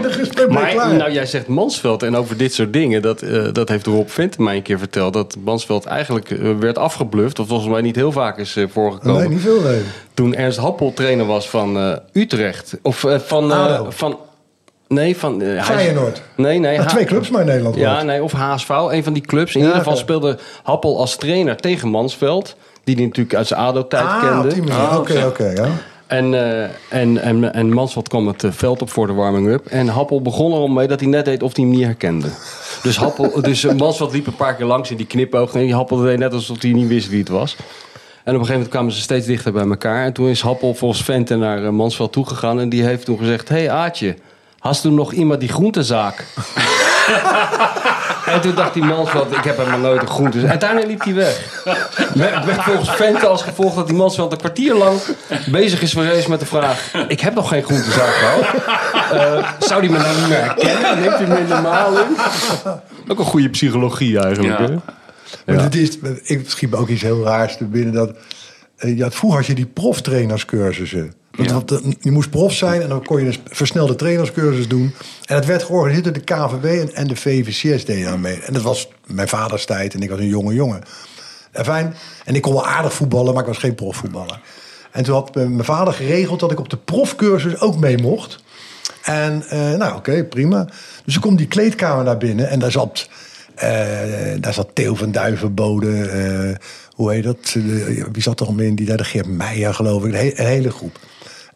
[0.50, 3.02] Maar nou, jij zegt Mansveld en over dit soort dingen.
[3.02, 5.12] Dat, eh, dat heeft Rob Vent mij een keer verteld.
[5.12, 7.38] Dat Mansveld eigenlijk eh, werd afgebluft.
[7.38, 9.20] Of volgens mij niet heel vaak is eh, voorgekomen.
[9.20, 9.80] nee, niet veel nee.
[10.14, 12.76] Toen Ernst Happel trainer was van eh, Utrecht.
[12.82, 13.52] Of eh, van...
[13.52, 14.18] eh, van
[14.88, 15.42] nee, van...
[15.60, 16.22] Feyenoord.
[16.36, 16.76] Nee, nee.
[16.76, 17.76] Nou, twee clubs maar in Nederland.
[17.76, 18.04] Ja, hoor.
[18.04, 19.54] nee, of HSV, een van die clubs.
[19.54, 22.56] In Ja, ieder geval speelde Happel als trainer tegen Mansveld.
[22.84, 24.54] Die hij natuurlijk uit zijn ADO-tijd Ah, kende.
[24.60, 24.72] die.
[24.72, 25.68] Ah, Oké, oké, ja.
[26.10, 29.66] En, eh, en, en, en Mansveld kwam het eh, veld op voor de warming-up.
[29.66, 32.28] En Happel begon erom mee dat hij net deed of hij hem niet herkende.
[32.82, 35.54] Dus, Happel, dus eh, Mansveld liep een paar keer langs in die knipoog.
[35.54, 37.56] En die Happel deed net alsof hij niet wist wie het was.
[37.56, 40.04] En op een gegeven moment kwamen ze steeds dichter bij elkaar.
[40.04, 42.60] En toen is Happel volgens Vente naar Mansveld toegegaan.
[42.60, 43.48] En die heeft toen gezegd...
[43.48, 44.16] Hé hey, Aatje,
[44.58, 46.26] hast du nog iemand die groentezaak?
[48.32, 50.46] En toen dacht die Mansveld, ik heb helemaal nooit een groente.
[50.46, 51.62] En daarna liep hij weg.
[52.14, 54.98] Werd werd volgens Vente als gevolg dat die Mansveld een kwartier lang
[55.50, 56.92] bezig is geweest met de vraag...
[57.08, 58.44] Ik heb nog geen groentezaak gehad.
[59.12, 61.00] Eh, zou die me nou niet meer herkennen?
[61.00, 62.06] Neemt hij me in de maal in?
[63.08, 64.58] Ook een goede psychologie eigenlijk.
[64.58, 64.64] Ja.
[64.64, 64.74] Hè?
[65.46, 65.68] Maar Ja.
[65.68, 67.92] dit is, ik schiet me ook iets heel raars te binnen.
[67.94, 68.10] Dat,
[68.76, 71.12] eh, ja, vroeger had je die proftrainerscursussen.
[71.48, 71.78] Want Ja.
[72.00, 74.94] je moest prof zijn en dan kon je een versnelde trainerscursus doen.
[75.24, 78.38] En het werd georganiseerd door de KVB en, en de VVCS deden daar mee.
[78.40, 80.82] En dat was mijn vaders tijd en ik was een jonge jongen.
[81.52, 81.94] En fijn.
[82.24, 84.40] En ik kon wel aardig voetballen, maar ik was geen profvoetballer.
[84.90, 88.42] En toen had mijn vader geregeld dat ik op de profcursus ook mee mocht.
[89.02, 90.68] En eh, nou, oké, prima.
[91.04, 93.08] Dus ik kom die kleedkamer naar binnen en daar zat,
[93.54, 93.68] eh,
[94.40, 96.02] daar zat Theo van Duivenbode.
[96.02, 97.52] eh hoe heet dat?
[98.12, 98.74] Wie zat er om in?
[98.74, 100.38] Die daar de Geert Meijer, geloof ik.
[100.38, 100.98] Een hele groep.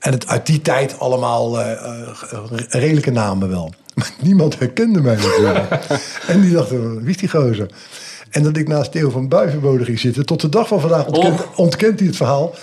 [0.04, 3.72] En het, uit die tijd allemaal eh, eh, redelijke namen wel.
[3.94, 5.68] Maar niemand herkende mij natuurlijk.
[6.26, 7.70] en die dachten, wie is die gozer?
[8.30, 10.26] En dat ik naast Theo van Buivenbode ging zitten.
[10.26, 11.58] Tot de dag van vandaag ontkent, Oh.
[11.58, 12.54] ontkent hij het verhaal.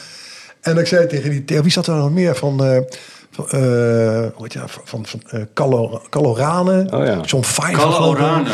[0.61, 2.65] En ik zei tegen die Theo, wie zat er nog meer van...
[2.65, 2.77] eh
[3.31, 4.69] van, eh, hoe heet je, nou?
[4.83, 7.19] van, van eh, Calo- Calorane, Oh ja.
[7.25, 7.71] John Five.
[7.71, 8.19] Kalle geloof ik.
[8.21, 8.49] Orane,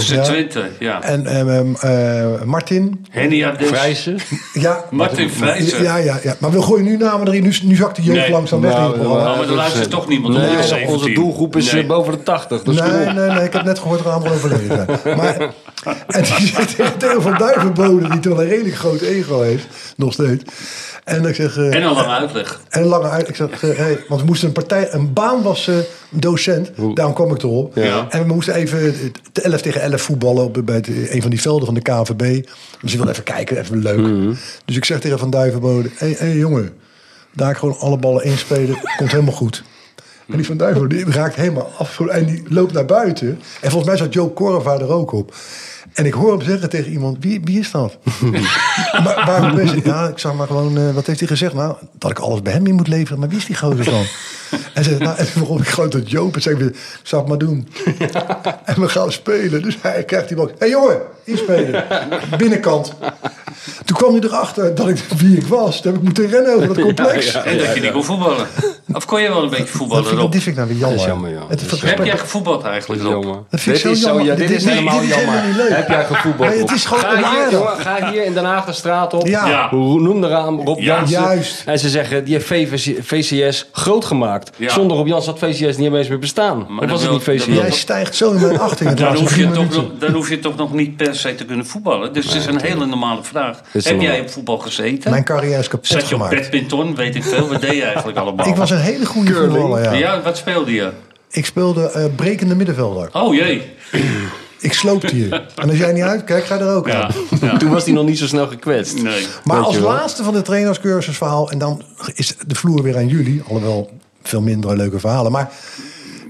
[0.00, 0.22] FC Ja.
[0.22, 1.02] Twente, ja.
[1.02, 3.06] En ehm, eh, Martin.
[3.10, 3.54] Henny.
[3.58, 4.18] Vrijzen.
[4.52, 5.82] Ja, Martin Vrijzen.
[5.82, 6.34] Ja, ja, ja.
[6.38, 7.42] Maar we gooien nu namen erin.
[7.42, 8.30] Nu, nu zakt de jeugd Nee.
[8.30, 9.30] langzaam weg in het programma.
[9.30, 11.14] Oh, maar er luistert toch niemand Nee, onze 17.
[11.14, 11.86] doelgroep is Nee.
[11.86, 12.62] boven de 80.
[12.62, 13.44] Dus Nee, nee, nee.
[13.44, 14.86] Ik heb net gehoord dat een aantal overleden.
[15.16, 15.36] Maar,
[16.06, 20.12] en die zegt tegen Theo van Duivenbode, die toch een redelijk groot ego heeft, nog
[20.12, 20.44] steeds.
[21.08, 21.56] En ik zeg...
[21.56, 22.60] eh, En al lang uitleg.
[22.68, 23.28] En een lange uit.
[23.28, 24.88] Ik zeg, eh, hey, want we moesten een partij.
[24.92, 25.84] Een baan was eh, een
[26.20, 26.70] docent.
[26.94, 27.74] Daarom kwam ik erop.
[27.74, 28.06] Ja.
[28.10, 28.94] En we moesten even
[29.32, 32.46] de 11 tegen 11 voetballen op, bij het- een van die velden van de KNVB.
[32.80, 34.36] Dus ik wilde even kijken, even leuk.
[34.64, 36.72] Dus ik zeg tegen Van Duivenbode: Hé hey, hey, jongen,
[37.34, 38.78] daar gewoon alle ballen inspelen.
[38.96, 39.62] Komt helemaal goed.
[40.28, 42.00] En die Van Duivenbode die raakt helemaal af.
[42.00, 43.28] En die loopt naar buiten.
[43.60, 45.34] En volgens mij zat Joe Korva er ook op.
[45.94, 47.98] En ik hoor hem zeggen tegen iemand: Wie, wie is dat?
[49.04, 49.84] maar waarom is het?
[49.84, 51.54] Ja, ik zag maar gewoon, eh, wat heeft hij gezegd?
[51.54, 53.18] Nou, dat ik alles bij hem in moet leveren.
[53.18, 54.04] Maar wie is die gozer dan?
[54.74, 57.38] en zei, nou, en waarom ik gewoon tot Joop en zei, ik, zal het maar
[57.38, 57.68] doen.
[58.64, 59.62] en we gaan spelen.
[59.62, 60.46] Dus hij krijgt die bal.
[60.46, 61.84] Hé hey, jongen, inspelen.
[62.38, 62.92] Binnenkant.
[63.84, 65.80] Toen kwam hij erachter dat ik wie ik was.
[65.80, 67.34] Toen heb ik moeten rennen over dat complex.
[67.34, 68.46] En dat je niet kon voetballen.
[68.92, 70.96] Of kon je wel een beetje Dat voetballen vind ik, dit vind nou weer jammer.
[70.98, 71.40] Dat is jammer, ja.
[71.48, 73.02] Het, is Heb jij gevoetbald eigenlijk?
[73.02, 73.44] Jongen.
[73.50, 74.24] Dat vind ik dit zo is zo, jammer.
[74.24, 75.46] ja, Dit dit is is niet- helemaal dit is jammer.
[75.46, 75.68] niet leuk.
[75.68, 76.50] Heb jij gevoetbald?
[76.50, 79.26] Nee, het is gewoon ga hier, jongen, ga hier in Den Haag de straat op.
[79.26, 79.68] Ja.
[79.72, 81.20] Noem de raam Rob Ja, Jansen.
[81.22, 81.62] juist.
[81.66, 84.50] En ze zeggen, die heeft VVC VCS groot gemaakt.
[84.56, 84.70] Ja.
[84.70, 86.66] Zonder Rob Jansen had VCS niet eens meer bestaan.
[86.68, 87.44] Maar of was het niet VCS?
[87.46, 88.90] Jij stijgt zo in mijn achting.
[88.94, 91.66] Dan hoef, je toch nog, dan hoef je toch nog niet per se te kunnen
[91.66, 92.12] voetballen.
[92.12, 93.60] Dus het is een hele normale vraag.
[93.72, 95.10] is Heb jij op voetbal gezeten?
[95.10, 96.40] Mijn carrière is kapot Zat je op gemaakt.
[96.40, 96.94] badminton?
[96.94, 97.48] Weet ik veel.
[97.48, 98.46] Wat deed je eigenlijk allemaal?
[98.78, 99.92] Een hele goede voetballer, ja.
[99.92, 100.22] ja.
[100.22, 100.90] wat speelde je?
[101.30, 103.08] Ik speelde eh, brekende middenvelder.
[103.12, 103.62] Oh jee.
[104.60, 105.28] Ik sloopte je.
[105.56, 107.10] En als jij niet uitkijkt, ga je er ook aan.
[107.40, 107.56] Ja.
[107.56, 109.02] Toen was hij nog niet zo snel gekwetst.
[109.02, 109.26] Nee.
[109.44, 111.50] Maar Weet als laatste van de trainerscursusverhaal...
[111.50, 111.82] en dan
[112.14, 113.42] is de vloer weer aan jullie.
[113.42, 113.90] Alhoewel
[114.22, 115.32] veel minder leuke verhalen.
[115.32, 115.52] Maar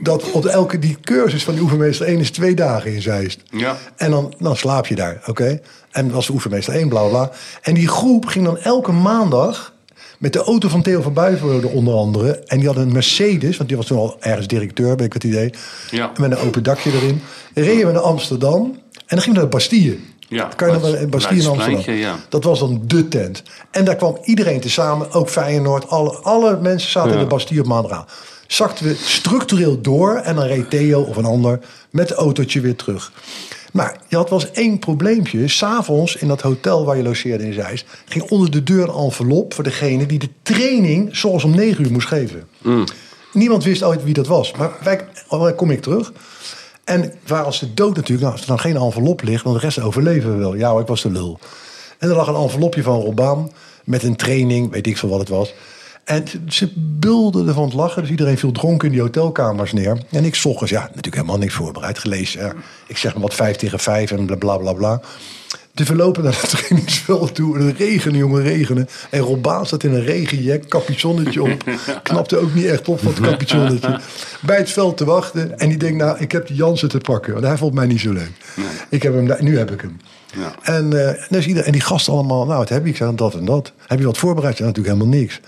[0.01, 3.43] dat op elke die cursus van die oefenmeester 1 is twee dagen in Zeist.
[3.51, 3.77] Ja.
[3.97, 5.61] En dan, dan slaap je daar, oké?
[5.91, 7.31] En dat was de oefenmeester 1, bla bla, bla.
[7.63, 9.77] En die groep ging dan elke maandag...
[10.19, 12.39] met de auto van Theo van Buivenrode onder andere.
[12.47, 15.25] En die had een Mercedes, want die was toen al ergens directeur, ben ik het
[15.25, 15.53] idee.
[15.91, 16.11] Ja.
[16.19, 17.23] Met een open dakje erin.
[17.55, 18.63] Reden we naar Amsterdam.
[18.63, 19.97] En dan gingen we naar de Bastille.
[20.29, 21.95] Ja, wel in Bastille in Amsterdam.
[21.95, 22.17] Ja.
[22.29, 23.43] Dat was dan de tent.
[23.71, 25.89] En daar kwam iedereen tezamen, ook Feyenoord.
[25.89, 28.07] Alle, alle mensen zaten in de Bastille op maandag
[28.47, 32.77] Zakten we structureel door en dan reed Theo of een ander met het autootje weer
[32.77, 33.13] terug.
[33.79, 35.49] Maar je had wel eens één probleempje.
[35.49, 37.87] S'avonds in dat hotel waar je logeerde in Zeist...
[38.05, 41.17] ging onder de deur een envelop voor degene die de training...
[41.17, 42.49] zoals om negen uur moest geven.
[43.33, 44.53] Niemand wist ooit wie dat was.
[44.53, 46.13] Maar wij, oh, kom ik terug.
[46.85, 48.21] En waren als de dood natuurlijk.
[48.21, 50.55] Nou, als er dan geen envelop ligt, dan de rest overleven we wel.
[50.55, 51.39] Ja, ik was de lul.
[51.99, 53.51] En er lag een envelopje van Robaan
[53.85, 55.55] met een training, weet ik veel wat het was.
[56.09, 58.03] En ze bulden ervan het lachen.
[58.03, 59.99] Dus iedereen viel dronken in die hotelkamers neer.
[60.11, 62.41] En ik ochtends, ja, natuurlijk helemaal niks voorbereid gelezen.
[62.41, 62.53] Ja.
[62.87, 65.01] Ik zeg maar wat vijf tegen vijf en bla bla bla bla.
[65.73, 67.59] De verlopen naar het trainingsveld toe.
[67.59, 68.89] En het regenen, jongen, regenen.
[69.11, 71.65] En Robaan staat in een regenjack, capuchonnetje op.
[72.03, 74.01] Knapte ook niet echt op van het capuchonnetje.
[74.41, 75.59] Bij het veld te wachten.
[75.59, 77.33] En die denkt, nou, ik heb die Jansen te pakken.
[77.33, 78.33] Want hij vond mij niet zo leuk.
[78.89, 79.97] Ik heb hem, nu heb ik hem.
[80.37, 80.55] Ja.
[80.63, 82.91] En, eh, dus iedereen, en die gasten allemaal, nou, wat heb je?
[82.91, 83.73] Ik zei, dat en dat.
[83.87, 84.59] Heb je wat voorbereid?
[84.59, 85.41] Ja, natuurlijk helemaal niks.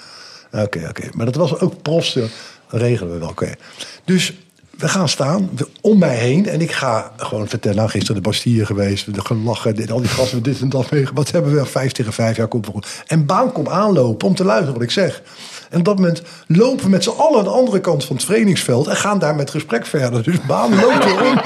[0.52, 1.08] Oké, oké.
[1.12, 2.30] Maar dat was ook prosten.
[2.70, 3.54] Dat regelen we wel, oké.
[4.04, 4.34] Dus
[4.80, 6.48] we gaan staan, om mij heen.
[6.48, 9.06] En ik ga gewoon vertellen, nou, gisteren de Bastille geweest.
[9.06, 11.06] We gelachen, dit, al die gasten, dit en dat mee.
[11.14, 11.66] Wat hebben we?
[11.66, 12.86] Vijf tegen vijf, ja, komt wel goed.
[13.06, 15.22] En Baan komt aanlopen om te luisteren wat ik zeg.
[15.70, 18.24] En op dat moment lopen we met z'n allen aan de andere kant van het
[18.24, 18.86] trainingsveld...
[18.86, 20.22] en gaan daar met gesprek verder.
[20.22, 21.40] Dus Baan loopt erom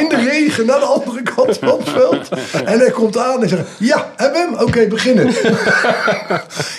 [0.00, 2.28] in de regen naar de andere kant van het veld.
[2.64, 4.66] En hij komt aan en zegt, ja, hebben we hem?
[4.66, 5.28] Oké, beginnen.
[5.28, 5.34] ik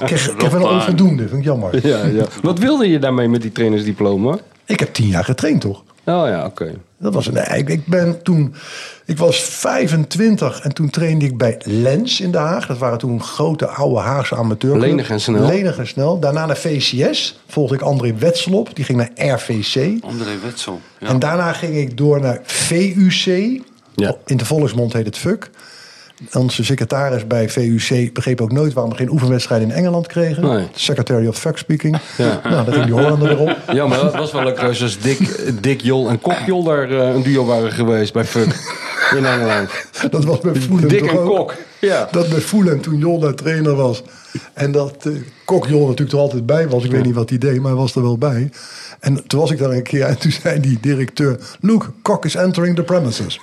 [0.06, 1.88] kreeg, ik heb een Rob, onvoldoende, vind ik jammer.
[1.88, 2.26] Ja, ja.
[2.42, 4.38] Wat wilde je daarmee met die trainersdiploma?
[4.72, 5.84] Ik heb tien jaar getraind, toch?
[6.06, 6.74] Oh ja, oké.
[6.98, 8.56] Dat was een, ik, ik ben toen,
[9.06, 12.68] ik was 25 en toen trainde ik bij Lens in Den Haag.
[12.68, 14.86] Dat waren toen grote oude Haagse amateurclubs.
[14.86, 15.46] Lenig en snel.
[15.46, 16.20] Lenig en snel.
[16.20, 18.76] Daarna naar VCS volgde ik André Wetselop.
[18.76, 20.04] Die ging naar RVC.
[20.04, 20.82] André Wetzel.
[21.00, 21.08] Ja.
[21.08, 23.26] En daarna ging ik door naar VUC.
[23.96, 24.16] Ja.
[24.26, 25.50] In de volksmond heet het FUC.
[26.34, 30.44] Onze secretaris bij VUC begreep ook nooit waarom we geen oefenwedstrijden in Engeland kregen.
[30.44, 30.68] Nee.
[30.74, 31.98] Secretary of Fuck Speaking.
[32.18, 32.42] Ja.
[32.44, 33.58] Nou, dat ging die Hollander weer op.
[33.72, 35.20] Ja, maar dat was wel leuk als Dick,
[35.62, 38.46] Dick Jol en Kok Jol daar eh, een duo waren geweest bij Fuck.
[39.18, 39.70] in Engeland.
[40.10, 41.24] Dat was bij toch en?
[41.26, 41.56] Kok.
[41.82, 42.08] Ja.
[42.12, 44.04] Dat bij Fulham toen Jon daar trainer was.
[44.54, 45.14] En dat eh,
[45.46, 46.84] Kok Jon natuurlijk er altijd bij was.
[46.84, 48.52] Ik weet niet wat hij deed, maar hij was er wel bij.
[49.00, 51.40] En toen was ik daar een keer en toen zei die directeur...
[51.60, 53.40] Luke, Kok is entering the premises.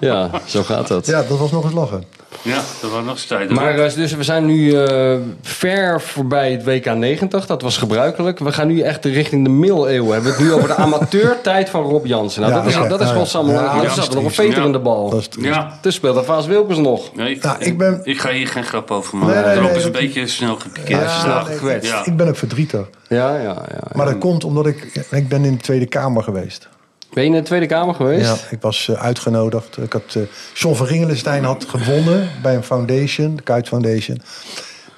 [0.00, 1.06] Ja, zo gaat dat.
[1.06, 2.04] Ja, dat was nog eens lachen.
[2.46, 3.54] Ja, dat was nog tijden.
[3.54, 7.46] Maar eh, dus we zijn nu eh, ver voorbij het WK 90.
[7.46, 8.38] Dat was gebruikelijk.
[8.38, 10.06] We gaan nu echt richting de middeleeuwen.
[10.06, 12.40] We hebben het nu over de amateurtijd van Rob Jansen.
[12.42, 12.88] Nou, Ja, dat is, oké.
[12.88, 13.74] dat is wel ja.
[13.74, 15.10] er dat is zat nog een veter in de bal.
[15.10, 15.28] Dat.
[15.40, 17.14] Ja, Toen speelde Vaas Wilkens nog.
[17.14, 19.44] nee, ik, Nou, ik ben- ik ga hier geen grap over maken.
[19.44, 21.00] nee, Erop nee, is een beetje snel gepikeerd.
[21.00, 21.90] Ja, snel Ja, gekwetst.
[21.90, 22.04] Ja.
[22.04, 22.86] Ik ben ook verdrietig.
[23.08, 23.80] Ja, ja, ja.
[23.92, 25.04] Maar dat komt omdat ik...
[25.10, 26.68] Ik ben in de Tweede Kamer geweest.
[27.16, 28.26] Ben je in de Tweede Kamer geweest?
[28.26, 29.76] Ja, ik was eh, uitgenodigd.
[29.78, 30.22] Ik had, eh
[30.54, 34.22] John van Ringelenstein had gewonnen bij een foundation, de Kuit Foundation.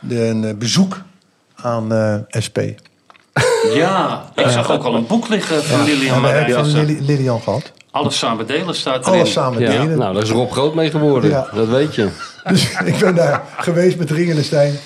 [0.01, 1.01] De, een eh, bezoek
[1.55, 2.15] aan eh,
[2.47, 2.59] SP.
[3.75, 6.85] Ja, ik zag ook al een boek liggen van Lilian en we hebben van.
[6.85, 7.73] Lili- Lilian gehad.
[7.91, 9.19] Alles samen delen staat erin.
[9.19, 9.99] Alles samen Ja, delen.
[9.99, 11.31] nou, daar is Rob Groot mee geworden.
[11.31, 11.49] Ja.
[11.55, 12.09] Dat weet je.
[12.49, 14.79] Dus ik ben daar geweest met Ringelenstein.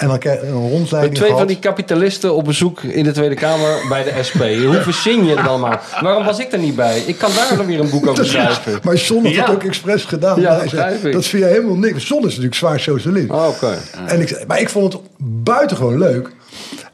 [0.00, 3.34] En dan krijg je een rondleiding Twee van die kapitalisten op bezoek in de Tweede
[3.34, 4.40] Kamer bij de SP.
[4.40, 5.82] Hoe verzin je het dan maar?
[6.00, 7.00] Waarom was ik er niet bij?
[7.00, 8.78] Ik kan daar dan weer een boek over schrijven.
[8.82, 9.46] Maar John had Ja.
[9.46, 10.40] dat ook expres gedaan.
[10.40, 12.08] Ja, zei, dat vind je helemaal niks.
[12.08, 13.30] John is natuurlijk zwaar socialist.
[13.30, 13.78] Oh, Oké.
[14.06, 15.02] En ik, zei- maar ik vond het
[15.42, 16.30] buitengewoon leuk.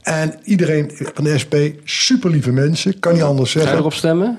[0.02, 3.80] En iedereen van de SP, super lieve mensen, kan niet anders Ga je zeggen.
[3.82, 4.38] erop stemmen?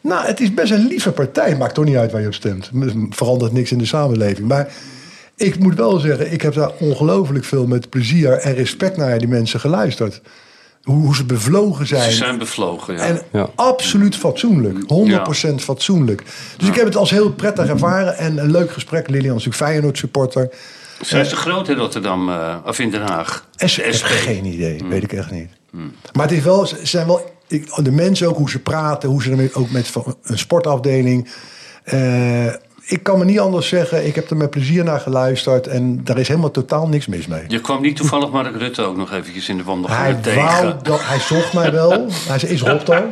[0.00, 1.56] Nou, het is best een lieve partij.
[1.56, 2.70] Maakt toch niet uit waar je op stemt.
[3.10, 4.48] Verandert niks in de samenleving.
[4.48, 4.68] Maar
[5.38, 9.28] ik moet wel zeggen, ik heb daar ongelooflijk veel met plezier en respect naar die
[9.28, 10.20] mensen geluisterd.
[10.82, 12.10] Hoe, hoe ze bevlogen zijn.
[12.10, 13.00] Ze zijn bevlogen, ja.
[13.00, 13.48] En Ja.
[13.54, 14.78] absoluut fatsoenlijk.
[14.86, 16.22] 100% fatsoenlijk.
[16.56, 18.16] Dus ik heb het als heel prettig ervaren.
[18.16, 19.08] En een leuk gesprek.
[19.08, 20.48] Lilian is natuurlijk Feyenoord supporter.
[21.00, 23.46] Zijn ze groot in Rotterdam eh, of in Den Haag?
[23.56, 24.04] De SP.
[24.04, 25.48] geen idee, weet ik echt niet.
[26.12, 29.22] Maar het is wel, ze zijn wel, ik- de mensen ook, hoe ze praten, hoe
[29.22, 31.28] ze ermee, ook met een sportafdeling.
[31.84, 32.46] Eh,
[32.90, 36.18] ik kan me niet anders zeggen, ik heb er met plezier naar geluisterd en daar
[36.18, 37.44] is helemaal totaal niks mis mee.
[37.48, 40.42] Je kwam niet toevallig Mark Rutte ook nog eventjes in de wandelgangen Hij tegen.
[40.42, 42.06] wou dat, hij zocht mij wel.
[42.28, 43.02] Hij zei, is Rob dan?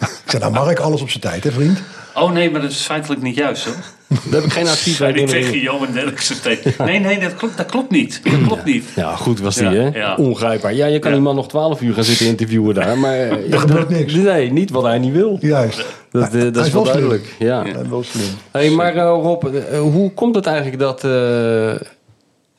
[0.00, 1.82] Ik zei, nou Mark, alles op zijn tijd, hè vriend?
[2.14, 3.74] Oh nee, maar dat is feitelijk niet juist hoor.
[4.10, 5.58] Daar heb ik geen actief Zei die tegen.
[5.60, 6.76] Johan Derksen steeds.
[6.76, 8.20] Nee, nee, dat klopt, dat klopt niet.
[8.24, 8.84] Dat klopt niet.
[8.96, 9.98] Ja, goed was die, Ja, hè?
[9.98, 10.14] ja.
[10.14, 10.74] Ongrijpbaar.
[10.74, 11.16] Ja, je kan Ja.
[11.16, 12.98] die man nog 12 uur gaan zitten interviewen daar.
[12.98, 14.12] Maar eh, Er gebeurt niks.
[14.14, 15.38] Nee, niet wat hij niet wil.
[15.40, 15.84] Juist.
[16.10, 17.34] Dat, eh, Hij- dat hij is wel duidelijk.
[17.38, 17.64] Ja.
[17.88, 18.24] Wel slim.
[18.50, 19.44] Hey, maar eh, Rob,
[19.80, 21.72] hoe komt het eigenlijk dat, eh,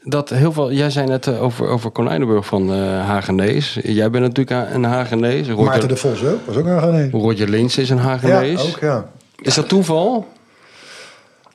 [0.03, 0.71] dat heel veel...
[0.71, 3.79] Jij zei net over, over Konijnenburg van eh Hagenees.
[3.83, 5.47] Jij bent natuurlijk een Hagenees.
[5.47, 7.11] Maarten Roger, de Vos ook, was ook een Hagenees.
[7.11, 8.61] Roger Lins is een Hagenees.
[8.61, 9.05] Ja, ook ja.
[9.41, 10.27] Is dat toeval?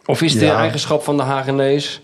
[0.07, 0.59] Of is de Ja.
[0.59, 2.01] eigenschap van de Hagenees...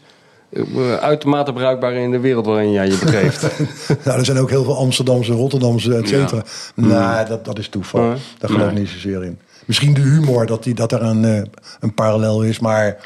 [0.52, 3.42] eh, uitermate bruikbaar in de wereld waarin jij je begeeft?
[4.04, 6.42] Nou, er zijn ook heel veel Amsterdamse, Rotterdamse, et cetera.
[6.74, 8.00] Nee, dat, dat is toeval.
[8.00, 8.16] Nee.
[8.38, 9.38] Daar geloof ik niet zozeer in.
[9.64, 11.42] Misschien de humor, dat, die, dat er een, eh,
[11.80, 12.58] een parallel is.
[12.58, 12.96] Maar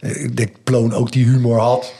[0.00, 1.92] eh, ik denk Ploon ook die humor had.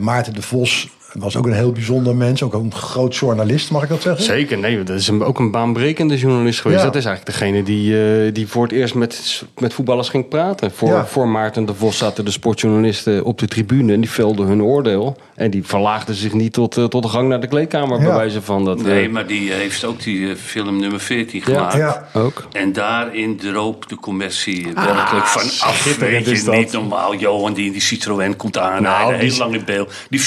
[0.00, 2.42] Maarten de Vos was ook een heel bijzonder mens.
[2.42, 4.24] Ook een groot journalist, mag ik dat zeggen?
[4.24, 6.80] Zeker, nee, dat is een, ook een baanbrekende journalist geweest.
[6.80, 6.86] Ja.
[6.86, 10.70] Dat is eigenlijk degene die, eh, die voor het eerst met, met voetballers ging praten.
[10.70, 11.06] Voor, Ja.
[11.06, 15.16] voor Maarten de Vos zaten de sportjournalisten op de tribune en die velden hun oordeel.
[15.34, 18.04] En die verlaagden zich niet tot, eh, tot de gang naar de kleedkamer, Ja.
[18.06, 18.78] bij wijze van dat.
[18.78, 21.74] eh, Nee, maar die heeft ook die eh, film nummer 14 gemaakt.
[21.74, 22.08] Ja.
[22.14, 22.46] Ook.
[22.52, 25.62] En daarin droop de commercie werkelijk van af.
[25.62, 27.14] Ah, Weet je, niet normaal.
[27.16, 28.82] Johan die in die Citroën komt aanrijden.
[28.82, 29.92] Nou, die- heel lang in beeld.
[30.10, 30.20] Die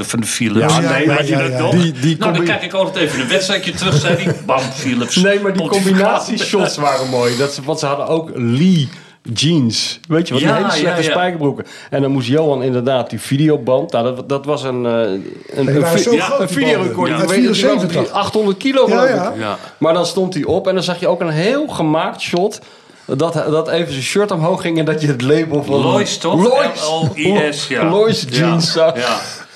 [0.00, 0.74] van de Philips.
[0.76, 1.58] Ja, nee, dat ja.
[1.58, 1.70] nog?
[1.74, 3.94] Die- die nou, dan kijk ik altijd even een wedstrijdje terug.
[4.00, 5.16] Zei die, bam, Philips.
[5.16, 7.36] Nee, maar die combinatieshots waren mooi.
[7.36, 8.88] Dat ze, want ze hadden ook Lee
[9.22, 10.00] jeans.
[10.08, 10.42] Weet je wat?
[10.42, 11.10] Ja, een hele slechte ja, ja.
[11.10, 11.66] spijkerbroeken.
[11.90, 13.92] En dan moest Johan inderdaad die videoband.
[13.92, 14.92] Nou, dat, dat was een, eh,
[15.58, 16.48] een, die een, vi- zo ja, groot, een
[17.28, 18.10] 74.
[18.10, 19.44] 800 kilo Ja, geloof ik.
[19.78, 22.60] Maar dan stond hij op en dan zag je ook een heel gemaakt shot.
[23.06, 25.80] Dat, dat even zijn shirt omhoog ging en dat je het label van...
[25.80, 26.42] Lois, toch?
[26.42, 26.80] Lois.
[26.88, 27.90] L-O-I-S, ja.
[27.90, 28.94] Lois jeans Ja,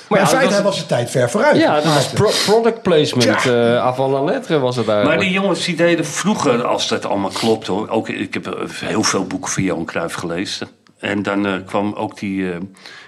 [0.08, 0.14] ja.
[0.14, 1.56] Maar in ja, feite, hij was zijn tijd ver vooruit.
[1.56, 3.46] Ja, dat was pro- product placement.
[3.46, 5.24] eh avant la lettre was het Maar eigenlijk.
[5.24, 7.88] die jongens die deden vroeger, als dat allemaal klopt hoor.
[7.88, 8.52] Ook, ik heb eh,
[8.84, 10.68] heel veel boeken van Johan Cruijff gelezen.
[10.98, 12.50] En dan eh, kwam ook die.
[12.52, 12.56] eh,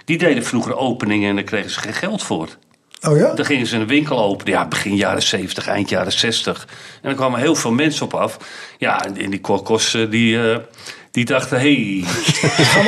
[0.05, 2.47] die deden vroeger openingen en daar kregen ze geen geld voor.
[3.07, 3.33] Oh ja?
[3.33, 6.67] Dan gingen ze een winkel openen, ja, begin jaren 70, eind jaren 60.
[6.93, 8.37] En dan kwamen heel veel mensen op af.
[8.77, 10.57] Ja, en die korkos, eh, die, eh,
[11.11, 12.03] die dachten, hé,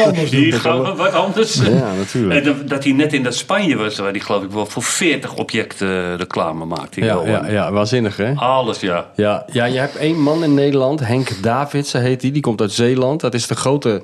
[0.06, 0.16] doen.
[0.16, 1.56] hier gaan we wat anders.
[1.56, 2.46] Ja, natuurlijk.
[2.46, 5.36] En dat- hij net in dat Spanje was, waar hij geloof ik wel voor 40
[5.36, 7.04] objecten reclame maakte.
[7.04, 8.34] Ja, ja, ja, waanzinnig hè?
[8.34, 9.12] Alles, ja.
[9.16, 12.32] Ja, ja, je hebt één man in Nederland, Henk Davidsen heet die.
[12.32, 13.22] Die komt uit Zeeland.
[13.22, 14.04] Dat is de grote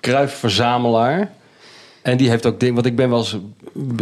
[0.00, 1.30] kruifverzamelaar.
[2.02, 3.36] En die heeft ook ding, want ik ben wel eens,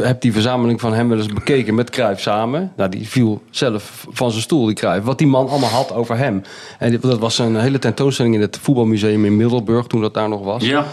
[0.00, 2.72] heb die verzameling van hem wel eens bekeken met Cruijff samen.
[2.76, 5.04] Nou, die viel zelf van zijn stoel, die Cruijff.
[5.04, 6.42] Wat die man allemaal had over hem.
[6.78, 10.44] En dat was een hele tentoonstelling in het voetbalmuseum in Middelburg, toen dat daar nog
[10.44, 10.64] was.
[10.64, 10.86] Ja.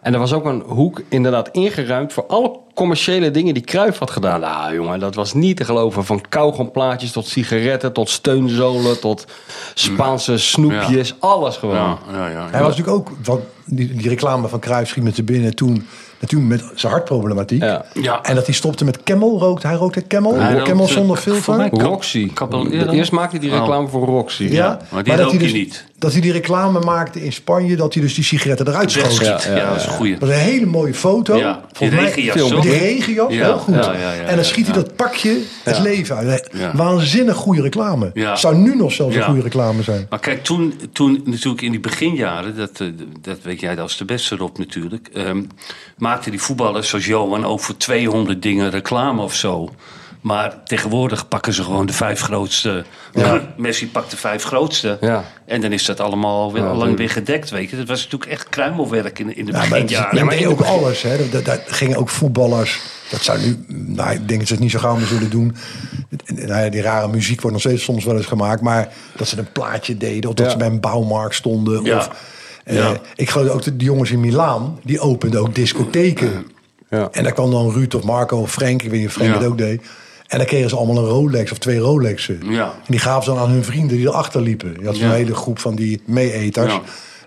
[0.00, 4.10] En er was ook een hoek inderdaad ingeruimd voor alle commerciële dingen die Cruijff had
[4.10, 4.40] gedaan.
[4.40, 6.04] Nou jongen, dat was niet te geloven.
[6.04, 9.24] Van kauwgomplaatjes tot sigaretten, tot steunzolen, tot
[9.74, 11.14] Spaanse snoepjes.
[11.18, 11.74] Alles gewoon.
[11.76, 12.48] Ja, ja, ja.
[12.50, 15.86] Hij was natuurlijk ook, van die, die reclame van Cruijff schiet met te binnen toen,
[16.20, 17.62] natuurlijk met zijn hartproblematiek.
[17.62, 17.84] Ja.
[18.00, 18.22] Ja.
[18.22, 19.62] En dat hij stopte met Camel, rookt.
[19.62, 21.68] Hij rookte Camel, Hij Camel rookte- zonder filter.
[21.70, 22.30] Roxy.
[22.90, 23.58] Eerst maakte hij die Oh.
[23.58, 24.44] reclame voor Roxy.
[24.44, 25.86] Ja, maar die dat rook hij dus, niet.
[25.98, 29.18] Dat hij die reclame maakte in Spanje, dat hij dus die sigaretten eruit schoot.
[29.24, 30.10] Ja, Ja, ja, dat is een goeie.
[30.18, 31.36] Dat was een hele mooie foto.
[31.36, 32.34] Ja, die regenjas?
[32.70, 33.74] Die regenjas, Ja, heel goed.
[34.26, 36.50] en dan schiet hij dat pakje het leven uit.
[36.74, 38.10] Waanzinnig goede reclame.
[38.34, 40.06] Zou nu nog zelfs een goede reclame zijn.
[40.10, 42.86] Maar kijk, toen, toen natuurlijk in die beginjaren, dat, eh,
[43.20, 45.42] dat weet jij als de beste Rob natuurlijk, ehm,
[45.98, 49.70] maakten die voetballers zoals Johan ook voor 200 dingen reclame of zo.
[50.20, 52.84] Maar tegenwoordig pakken ze gewoon de vijf grootste.
[53.56, 54.98] Messi pakt de vijf grootste.
[55.00, 55.24] Ja.
[55.46, 57.50] En dan is dat allemaal Ja, lang weer gedekt.
[57.50, 57.76] Weet je.
[57.76, 60.16] Dat was natuurlijk echt kruimelwerk in, in de Ja, maar het, beginjaren.
[60.18, 61.02] ja, maar ook alles.
[61.02, 61.16] Hè.
[61.16, 62.80] Dat, dat, dat gingen ook voetballers.
[63.10, 65.56] Dat zou nu, nou, ik denk dat ze het niet zo gauw meer zullen doen.
[66.26, 68.62] Nou ja, die rare muziek wordt nog steeds soms wel eens gemaakt.
[68.62, 70.30] Maar dat ze een plaatje deden.
[70.30, 70.52] Of dat Ja.
[70.52, 71.84] ze bij een bouwmarkt stonden.
[71.84, 71.96] Ja.
[71.96, 72.10] Of,
[72.64, 72.96] eh, Ja.
[73.14, 74.78] Ik geloof ook dat de jongens in Milaan.
[74.84, 76.46] Die openden ook discotheken.
[76.90, 77.08] Ja.
[77.12, 78.82] En daar kwam dan Ruud of Marco of Frank.
[78.82, 79.38] Ik weet niet of Frank Ja.
[79.38, 79.82] het ook deed.
[80.28, 82.40] En dan kregen ze allemaal een Rolex of twee Rolexen.
[82.48, 82.64] Ja.
[82.64, 84.76] En die gaven ze dan aan hun vrienden die erachter liepen.
[84.80, 85.12] Je had zo'n Ja.
[85.14, 86.72] hele groep van die meeeters.
[86.72, 86.80] Ja.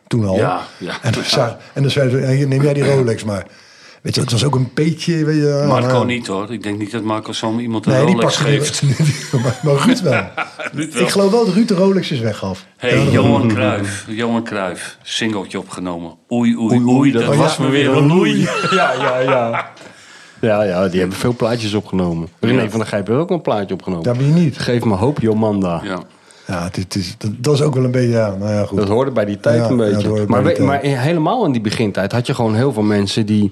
[0.07, 0.35] Toen al.
[0.35, 0.93] Ja, ja.
[1.01, 3.45] En, dan zag- en dan zeiden ze, "Ja, hier, neem jij die Rolex maar.
[4.01, 5.25] Weet je, het was ook een beetje...
[5.25, 6.51] Weet je, Marco nou, niet hoor.
[6.53, 8.81] Ik denk niet dat Marco zo iemand een Nee, die Rolex die- geeft.
[9.43, 10.23] maar, maar Ruud wel.
[10.73, 11.01] Ruud wel.
[11.03, 12.65] Ik geloof wel dat Ruud de Rolexjes weggaf.
[12.77, 16.15] Hey, Ja, dat- Johan Cruijff, Johan Cruijff, singeltje opgenomen.
[16.31, 17.63] Oei, oei, oei, dat Oh, was ja.
[17.63, 18.39] me weer een loei.
[18.71, 19.71] Ja, ja, ja.
[20.41, 22.27] Ja, ja, die hebben veel plaatjes opgenomen.
[22.39, 24.13] René van der Gijp heeft ook een plaatje opgenomen.
[24.13, 24.57] Ja, wie niet?
[24.57, 25.81] Geef me hoop, Jomanda.
[25.83, 25.99] Ja.
[26.47, 28.09] Ja, het, is- het is, dat, dat is ook wel een beetje...
[28.09, 28.77] Ja, nou ja, goed.
[28.77, 30.07] Dat hoorde bij die tijd Ja, een dat beetje.
[30.27, 30.67] maar, die we- tijd.
[30.67, 33.51] maar in- helemaal in die begintijd had je gewoon heel veel mensen die...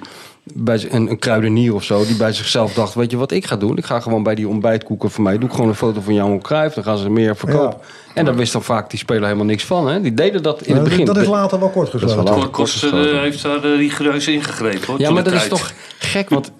[0.54, 2.94] Bij een, een kruidenier of zo, die bij zichzelf dacht...
[2.94, 3.78] weet je wat ik ga doen?
[3.78, 5.38] Ik ga gewoon bij die ontbijtkoeken van mij...
[5.38, 6.76] doe ik gewoon een foto van Johan Cruijff.
[6.76, 7.78] Dan gaan ze meer verkopen.
[8.14, 9.88] En daar wist dan vaak die speler helemaal niks van.
[9.88, 10.02] Hè?
[10.02, 11.06] Die deden dat in het dat, begin.
[11.06, 12.50] dat is later wel kort gesloten.
[12.52, 13.12] kortgeschoten.
[13.14, 15.00] eh, heeft daar eh, rigoureus ingegrepen hoor.
[15.00, 16.52] Ja, maar dat is toch gek, want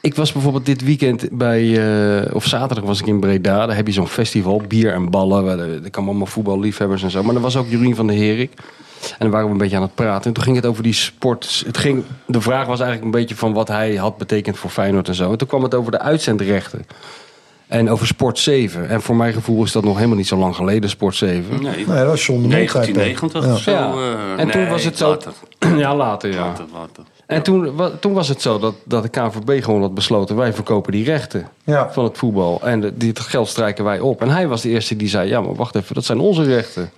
[0.00, 1.78] ik was bijvoorbeeld dit weekend bij,
[2.26, 3.66] eh, of zaterdag was ik in Breda.
[3.66, 5.44] Daar heb je zo'n festival, bier en ballen.
[5.44, 7.22] waar Er er komen allemaal voetballiefhebbers en zo.
[7.22, 8.52] Maar er was ook Jurien van der Herik.
[9.02, 10.24] En dan waren we een beetje aan het praten.
[10.26, 11.62] En toen ging het over die sport.
[11.66, 15.08] Het ging, de vraag was eigenlijk een beetje van wat hij had betekend voor Feyenoord
[15.08, 15.30] en zo.
[15.32, 16.86] En toen kwam het over de uitzendrechten.
[17.66, 18.88] En over Sport 7.
[18.88, 21.62] En voor mijn gevoel is dat nog helemaal niet zo lang geleden, Sport 7.
[21.62, 22.92] Nee, Nee, dat was John de Mol tijd dan.
[22.92, 23.52] 1990 Ja.
[23.52, 23.70] of zo.
[23.70, 23.92] Ja.
[24.36, 25.08] eh, En toen was het zo.
[25.08, 25.32] Later,
[25.78, 26.38] Ja, later ja.
[26.38, 27.04] later, later.
[27.28, 30.36] En toen, toen was het zo dat, dat de KNVB gewoon had besloten...
[30.36, 31.92] wij verkopen die rechten Ja.
[31.92, 32.60] van het voetbal.
[32.62, 34.20] En de, dit geld strijken wij op.
[34.22, 35.28] En hij was de eerste die zei...
[35.28, 36.90] ja, maar wacht even, dat zijn onze rechten.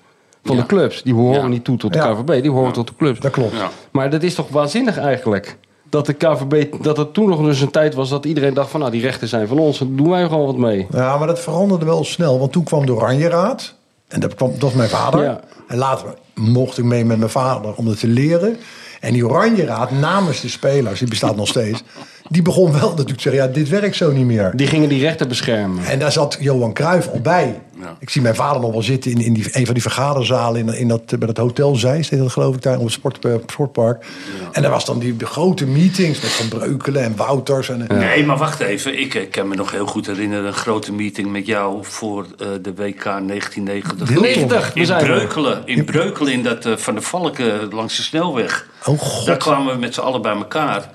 [0.45, 0.61] Van Ja.
[0.63, 1.03] de clubs.
[1.03, 1.47] Die horen Ja.
[1.49, 2.13] niet toe tot de Ja.
[2.15, 2.43] KNVB.
[2.43, 3.21] Die horen tot de clubs.
[3.21, 3.57] Dat klopt.
[3.57, 3.71] Ja.
[3.91, 5.57] Maar dat is toch waanzinnig eigenlijk...
[5.89, 6.83] dat de KNVB...
[6.83, 8.09] dat het toen nog dus een tijd was...
[8.09, 8.81] dat iedereen dacht van...
[8.81, 9.79] nou, die rechten zijn van ons.
[9.79, 10.87] Daar doen wij gewoon wat mee.
[10.93, 12.39] Ja, maar dat veranderde wel snel.
[12.39, 13.75] Want toen kwam de Oranje Raad.
[14.09, 15.23] En dat, kwam, dat was mijn vader.
[15.23, 15.41] Ja.
[15.69, 18.57] En later mocht ik mee met mijn vader om dat te leren.
[19.01, 21.83] En die Oranje Raad namens de spelers, die bestaat nog steeds...
[22.29, 24.53] die begon wel natuurlijk te zeggen, ja, dit werkt zo niet meer.
[24.55, 25.85] Die gingen die rechten beschermen.
[25.85, 27.61] En daar zat Johan Cruijff al bij.
[27.81, 27.97] Ja.
[27.99, 30.61] Ik zie mijn vader nog wel zitten in, in die, een van die vergaderzalen...
[30.61, 33.35] in, in dat, bij dat hotel Zeist, dat geloof ik, daar op het sport, eh,
[33.47, 34.05] sportpark.
[34.53, 37.69] En daar was dan die grote meetings met Van Breukelen en Wouters.
[37.69, 39.01] En, Nee, maar wacht even.
[39.01, 40.47] Ik eh, kan me nog heel goed herinneren.
[40.47, 44.09] Een grote meeting met jou voor eh, de WK 1990.
[44.09, 44.27] Heel tof.
[44.27, 45.05] 90, we In zijn.
[45.05, 48.69] Breukelen, in Breukelen, in dat eh, Van de Valken langs de snelweg.
[48.85, 49.27] Oh, God.
[49.27, 50.91] Daar kwamen we met z'n allen bij elkaar.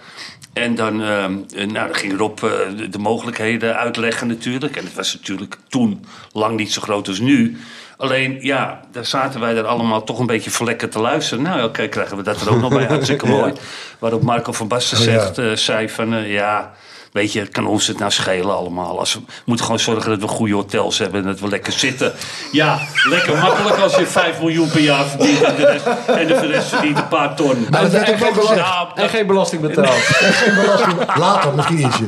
[0.55, 4.75] En dan, eh, eh, nou, dan ging Rob eh, de, de mogelijkheden uitleggen natuurlijk.
[4.75, 7.57] En het was natuurlijk toen lang niet zo groot als nu.
[7.97, 11.43] Alleen, ja, daar zaten wij er allemaal toch een beetje verlekkerd te luisteren.
[11.43, 12.85] Nou, oké, krijgen we dat er ook nog bij.
[12.85, 13.53] Hartstikke mooi.
[13.99, 16.73] Waarop Marco van Basten Oh, zegt, zei van, ja...
[17.15, 18.99] Weet je, kan ons het nou schelen allemaal?
[18.99, 22.13] Als we moeten gewoon zorgen dat we goede hotels hebben en dat we lekker zitten.
[22.51, 26.47] Ja, lekker makkelijk als je 5 miljoen per jaar verdient en de rest, en de
[26.47, 27.67] rest verdient een paar ton.
[27.69, 28.65] Maar dat werd ook wel belangrijk.
[28.65, 29.87] Ja, En geen belasting betaald.
[29.99, 30.97] Geen belasting.
[31.25, 32.05] Later misschien ietsje.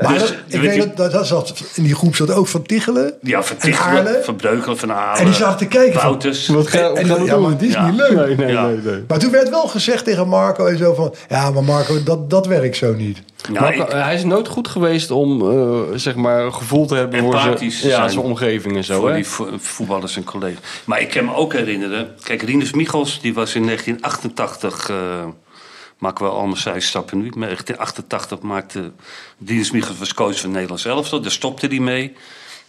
[0.00, 2.62] Maar Dus, dat- ik weet dat, dat, dat zat, in die groep zat ook Van
[2.62, 3.14] Tichelen.
[3.22, 5.18] Ja, van en Tichelen, van Breukelen, van Aalen.
[5.18, 6.46] En die zaten te kijken van- Wouters.
[6.48, 7.42] Wat ga, En, en, we ja, doen?
[7.42, 7.86] maar het is Ja.
[7.86, 8.26] niet leuk.
[8.26, 8.66] Nee, nee, Ja.
[8.66, 9.04] nee, nee.
[9.08, 11.14] Maar toen werd wel gezegd tegen Marco en zo van...
[11.28, 13.18] Ja, maar Marco, dat, dat werkt zo niet.
[13.48, 17.20] Nou, Maar ik- hij is nooit goed geweest om eh, zeg maar gevoel te hebben
[17.20, 18.24] voor Empathisch zijn, ja, zijn.
[18.24, 18.98] omgeving en zo.
[18.98, 19.14] voor hè?
[19.14, 20.60] die vo- voetballers en collega's.
[20.84, 22.14] Maar ik kan me ook herinneren...
[22.22, 24.88] Kijk, Rinus Michels, die was in 1988...
[24.88, 25.26] eh,
[25.98, 27.32] maken we allemaal zijstappen nu.
[27.36, 28.92] Maar in 88 maakte
[29.38, 31.20] Dienst Michels was coach van Nederlands elftal.
[31.20, 32.12] Daar stopte hij mee.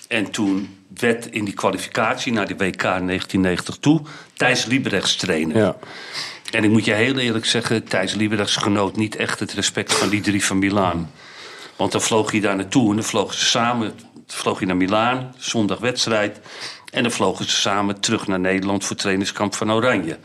[0.08, 4.02] En toen werd in die kwalificatie naar de WK 1990 toe
[4.34, 5.58] Thijs Liebrechts trainer.
[5.58, 5.76] Ja.
[6.52, 10.10] En ik moet je heel eerlijk zeggen, Thijs Liebrechts genoot niet echt het respect van
[10.10, 11.12] die drie van Milaan.
[11.76, 13.94] Want dan vloog hij daar naartoe en dan vlogen ze samen.
[14.28, 16.40] Vloog hij naar Milaan, zondag wedstrijd.
[16.92, 20.18] En dan vlogen ze samen terug naar Nederland voor trainingskamp van Oranje.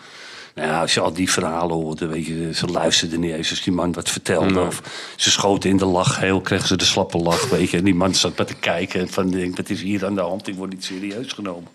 [0.55, 3.63] Nou ja, als je al die verhalen hoorde, weet je, ze luisterden niet eens als
[3.63, 4.61] die man wat vertelde.
[4.61, 4.83] Of
[5.17, 7.77] ze schoten in de lach, heel kregen ze de slappe lach, weet je.
[7.77, 10.21] En die man zat maar te kijken en van, denk, wat is hier aan de
[10.21, 10.49] hand?
[10.49, 11.69] Ik word niet serieus genomen.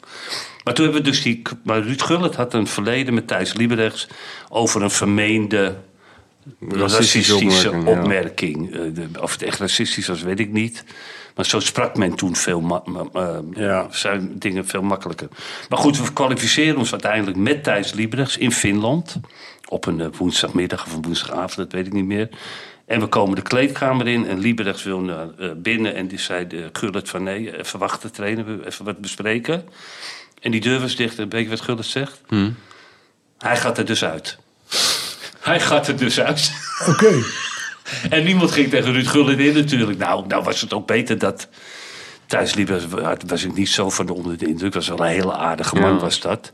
[0.63, 1.41] Maar toen hebben we dus die...
[1.63, 4.07] Maar Ruud Gullit had een verleden met Thijs Lieberrechts
[4.49, 5.76] over een vermeende
[6.69, 8.73] racistische Racistische opmerking.
[8.75, 10.83] Eh, de- of het echt racistisch was, weet ik niet.
[11.35, 13.87] Maar zo sprak men toen veel, ma- ma- Ja.
[13.91, 15.27] zijn dingen veel makkelijker.
[15.69, 19.19] Maar goed, we kwalificeren ons uiteindelijk met Thijs Liebrechts in Finland.
[19.69, 22.29] Op een eh, woensdagmiddag of een woensdagavond, dat weet ik niet meer.
[22.85, 25.95] En we komen de kleedkamer in en Liebrechts wil naar eh, binnen.
[25.95, 29.65] En die zei de Gullit van nee, even wachten trainen, we even wat bespreken.
[30.41, 32.21] En die deur was dicht en weet je wat Gullit zegt?
[33.37, 34.37] Hij gaat er dus uit.
[35.45, 36.51] Hij gaat er dus uit.
[36.87, 37.13] Oké.
[38.09, 39.97] En niemand ging tegen Ruud Gullit in natuurlijk.
[39.99, 41.47] Nou, nou was het ook beter dat...
[42.25, 42.83] Thijs Liebers
[43.27, 44.73] was ik niet zo van onder de indruk.
[44.73, 45.99] was wel een hele aardige man, Ja.
[45.99, 46.51] was dat.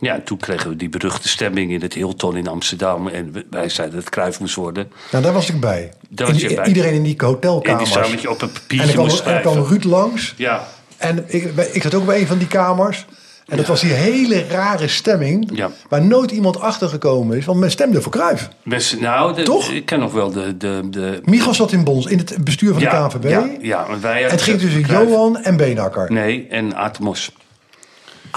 [0.00, 3.08] Ja, en toen kregen we die beruchte stemming in het Hilton in Amsterdam.
[3.08, 4.92] En wij zeiden dat het Kruif moest worden.
[5.10, 5.92] Nou, daar was ik bij.
[6.08, 6.66] Daar was En je bij.
[6.66, 7.84] Iedereen in die En hotelkamers.
[7.84, 9.64] die zou met je op een en papiertje dan kwam, moest en dan kwam.
[9.64, 10.34] Ruud langs.
[10.36, 13.04] Ja, En ik, ik zat ook bij een van die kamers.
[13.48, 15.50] En dat was die hele rare stemming.
[15.54, 15.70] Ja.
[15.88, 17.44] Waar nooit iemand achter gekomen is.
[17.44, 18.48] Want men stemde voor Cruijff.
[18.62, 19.70] mensen, nou, de- Toch?
[19.70, 20.56] ik ken nog wel de...
[20.56, 23.30] de, de zat in Bons, in het bestuur van ja, de KNVB.
[23.30, 26.12] Ja, ja, wij het ging tussen Johan en Beenakker.
[26.12, 26.98] Nee, en Aad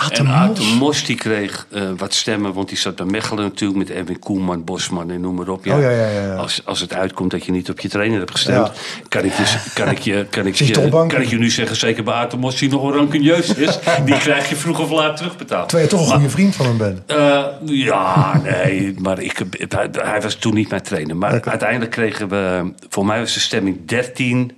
[0.10, 1.06] De En Mos.
[1.06, 5.12] die kreeg eh, wat stemmen, want die zat bij Mechelen natuurlijk met Erwin Koelman, Bosman
[5.12, 5.60] en noem maar op.
[5.60, 6.34] Oh, ja, ja, ja, ja.
[6.36, 8.74] Als, als het uitkomt dat je niet op je trainer hebt gestemd, Ja.
[9.08, 12.04] kan, ik je, kan, ik je, kan, ik je kan ik je nu zeggen, zeker
[12.04, 15.70] bij de Mos die nog rancunieus is, die krijg je vroeg of laat terugbetaald.
[15.70, 17.02] Terwijl je toch een goede vriend van hem bent.
[17.06, 21.16] Eh, ja, nee, maar ik, hij, hij was toen niet mijn trainer.
[21.18, 24.52] Maar uiteindelijk kregen we, voor mij was de stemming 13,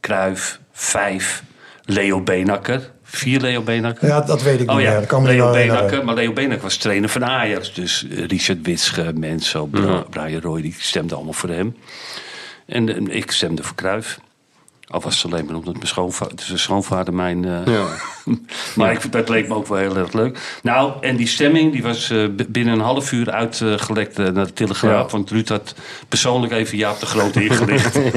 [0.00, 1.42] Kruif, 5,
[1.84, 4.08] Leo Beenakker, 4 Leo Beenakker.
[4.08, 5.38] Ja, dat weet ik niet Oh ja, Dat kan me niet
[5.90, 6.02] Leo.
[6.04, 7.74] Maar Leo Beenakker was trainer van Ajax.
[7.74, 11.76] Dus eh, Richard Witsche, Menso, Bra- Brian Roy, die stemden allemaal voor hem.
[12.66, 14.18] En, ik stemde voor Cruijff.
[14.86, 17.44] Al was het alleen maar omdat mijn schoonvader, dus mijn schoonvader mijn...
[17.44, 17.86] eh, Ja.
[18.76, 20.38] maar ik, dat leek me ook wel heel erg leuk.
[20.62, 25.04] Nou, en die stemming die was eh, binnen een half uur uitgelekt naar de Telegraaf.
[25.04, 25.16] Ja.
[25.16, 25.74] Want Ruud had
[26.08, 27.98] persoonlijk even Jaap de Grote ingelicht.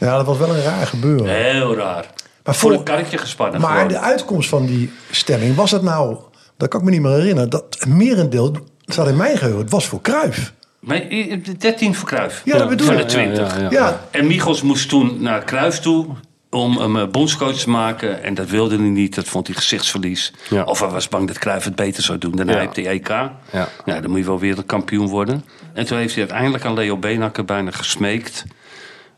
[0.00, 1.28] Ja, dat was wel een raar gebeuren.
[1.28, 2.06] Heel raar.
[2.48, 3.88] Maar voor voor- een karretje gespannen Maar gewoon.
[3.88, 6.16] de uitkomst van die stemming, was het nou...
[6.56, 7.50] Dat kan ik me niet meer herinneren.
[7.50, 10.52] Dat merendeel, dat staat in mijn geheugen, het was voor Cruijff.
[10.80, 12.42] Maar eh, 13 voor Cruijff.
[12.44, 13.02] Ja, dat bedoel Van ik.
[13.02, 13.56] de 20.
[13.56, 16.06] Ja, ja, Ja, En Michels moest toen naar Cruijff toe
[16.50, 18.22] om hem eh, bondscoach te maken.
[18.22, 19.14] En dat wilde hij niet.
[19.14, 20.32] Dat vond hij gezichtsverlies.
[20.50, 20.62] Ja.
[20.64, 22.52] Of hij was bang dat Cruijff het beter zou doen dan Ja.
[22.54, 23.08] hij op de EK.
[23.08, 23.30] Ja.
[23.84, 25.44] Nou, dan moet je wel wereldkampioen worden.
[25.74, 28.44] En toen heeft hij uiteindelijk aan Leo Benakker bijna gesmeekt.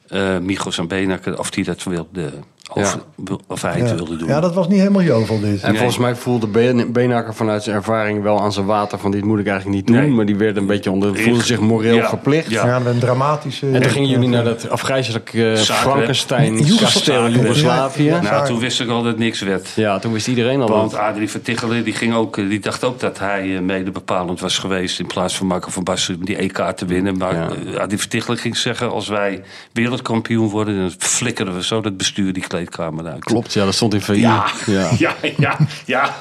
[0.08, 2.30] eh Michels en Benakker of hij dat wilde.
[2.74, 2.98] Of,
[3.46, 3.94] of hij het ja.
[3.94, 4.28] wilde doen.
[4.28, 5.62] ja, dat was niet helemaal jovel dit.
[5.62, 5.76] En Nee.
[5.78, 9.38] volgens mij voelde Ben- Beenhakker vanuit zijn ervaring wel aan zijn water van dit moet
[9.38, 9.96] ik eigenlijk niet doen.
[9.96, 10.10] Nee.
[10.10, 12.08] Maar die werd een beetje onder, voelde zich moreel Ja.
[12.08, 12.50] verplicht.
[12.50, 12.66] Ja.
[12.66, 13.66] Ja, een dramatische...
[13.70, 15.54] En toen gingen jullie naar dat afgrijzelijk eh.
[15.56, 18.02] Frankenstein kasteel in Joegoslavië.
[18.04, 18.14] Ja.
[18.16, 19.74] Ja, Nou, toen wist ik al dat niks werd.
[20.00, 21.00] toen wist iedereen al Want dat.
[21.00, 24.40] Adrie van Tichelen die ging ook, eh, die dacht ook dat hij eh, mede bepalend
[24.40, 24.98] was geweest.
[25.00, 27.16] In plaats van Marco van Basten om die EK te winnen.
[27.16, 27.78] Maar Ja.
[27.78, 29.42] Adrie van Tichelen ging zeggen: als wij
[29.72, 33.24] wereldkampioen worden, dan flikkeren we zo dat bestuur die kleedkamer uit.
[33.24, 34.20] Klopt, ja, dat stond in VI.
[34.20, 34.88] Ja, ja.
[34.98, 36.14] ja, ja, ja.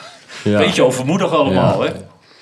[0.43, 0.57] Ja.
[0.57, 1.91] Beetje overmoedig allemaal, Ja.
[1.91, 1.95] hè?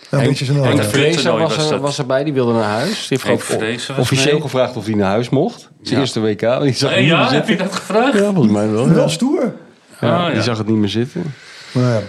[0.09, 3.07] Ja, Henk Vrezen was, was er, erbij, die wilde naar huis.
[3.07, 4.41] Die heeft ook officieel mee.
[4.41, 5.59] gevraagd of hij naar huis mocht.
[5.81, 5.99] Zijn Ja.
[6.01, 6.61] eerste WK.
[6.61, 8.13] Die zag niet ja, meer heb je dat gevraagd?
[8.13, 8.89] Ja, volgens mij wel.
[8.89, 9.07] Wel Ja.
[9.07, 9.53] stoer.
[10.01, 10.33] Ja, Ah, ja.
[10.33, 11.33] Die zag het niet meer zitten.
[11.71, 12.01] Nou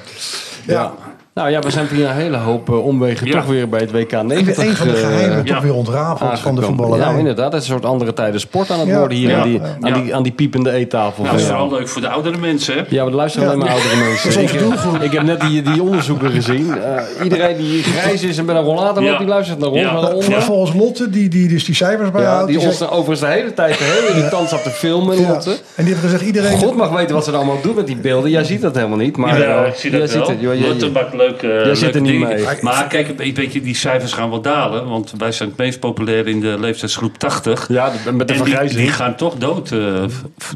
[0.67, 0.93] ja.
[1.39, 3.33] Nou ja, we zijn via een hele hoop eh, omwegen Ja.
[3.33, 5.75] toch weer bij het WK 90 Ik ben een van de eh, geheimen toch weer
[5.75, 7.13] ontrafeld van de voetballerij.
[7.13, 7.53] Ja, inderdaad.
[7.53, 9.61] Het is een soort andere tijden sport aan het Ja, worden hier ja, aan, die,
[9.61, 9.77] ja.
[9.95, 11.23] aan, die, aan die piepende eettafel.
[11.23, 12.81] Nou, dat is vooral leuk voor de oudere mensen, hè?
[12.89, 13.55] Ja, maar er luisteren Ja.
[13.55, 14.43] alleen maar oudere mensen.
[14.43, 15.03] Ik, doelgroep.
[15.03, 16.79] ik heb net die, die onderzoeken gezien.
[16.83, 19.19] Eh, iedereen die grijs is en met een rollator loopt, Ja.
[19.19, 19.93] die luistert naar ons, Ja.
[19.93, 20.31] naar de onder.
[20.31, 22.47] Maar volgens Lotte, die, die dus die cijfers Ja, bijhoudt...
[22.49, 25.29] die die ons zegt- overigens de hele tijd heel irritant zat te filmen, ja.
[25.29, 25.51] Lotte.
[25.51, 26.57] En die hebben gezegd, iedereen...
[26.59, 28.31] God mag weten wat ze er allemaal doen met die beelden.
[28.31, 29.17] Jij ziet dat helemaal niet.
[29.17, 30.55] Maar Ja, eh, ik zie dat wel.
[30.59, 32.29] Lotte maakt leuke leuke, leuke zit er niet dingen.
[32.29, 32.45] mee.
[32.61, 34.89] Maar kijk, een beetje, die cijfers gaan wel dalen.
[34.89, 37.67] Want wij zijn het meest populair in de leeftijdsgroep 80.
[37.69, 38.81] Ja, met de en die, vergrijzing.
[38.81, 39.73] die gaan toch dood.
[39.73, 39.79] eh,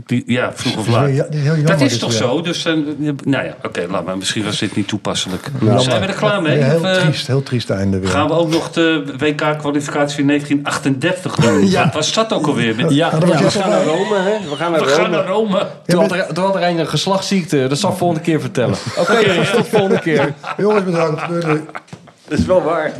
[0.06, 1.26] die- ja, vroeg of Dat is laat.
[1.44, 2.40] ja, Dat is toch zo?
[2.40, 2.72] Dus, eh,
[3.24, 4.16] nou ja, oké, laat maar.
[4.18, 5.46] Misschien was dit niet toepasselijk.
[5.76, 6.58] Zijn we er klaar mee?
[6.58, 8.08] Ja, heel Of, eh, triest, heel triest einde weer.
[8.08, 11.50] Gaan we ook nog de WK-kwalificatie 1938 doen?
[11.70, 11.84] Ja.
[11.84, 12.74] Wat was dat ook alweer?
[12.74, 14.48] Met- Ja, we gaan naar Rome, hè?
[14.50, 15.00] We gaan naar We Rome.
[15.02, 15.66] gaan naar Rome.
[15.86, 17.66] Toen had, er, toen had er een een geslachtsziekte.
[17.68, 18.76] Dat zal ik volgende keer vertellen.
[19.00, 20.34] Oké, jongens, tot volgende keer.
[20.62, 21.28] Jongens, bedankt.
[22.28, 22.92] Dat is wel waar.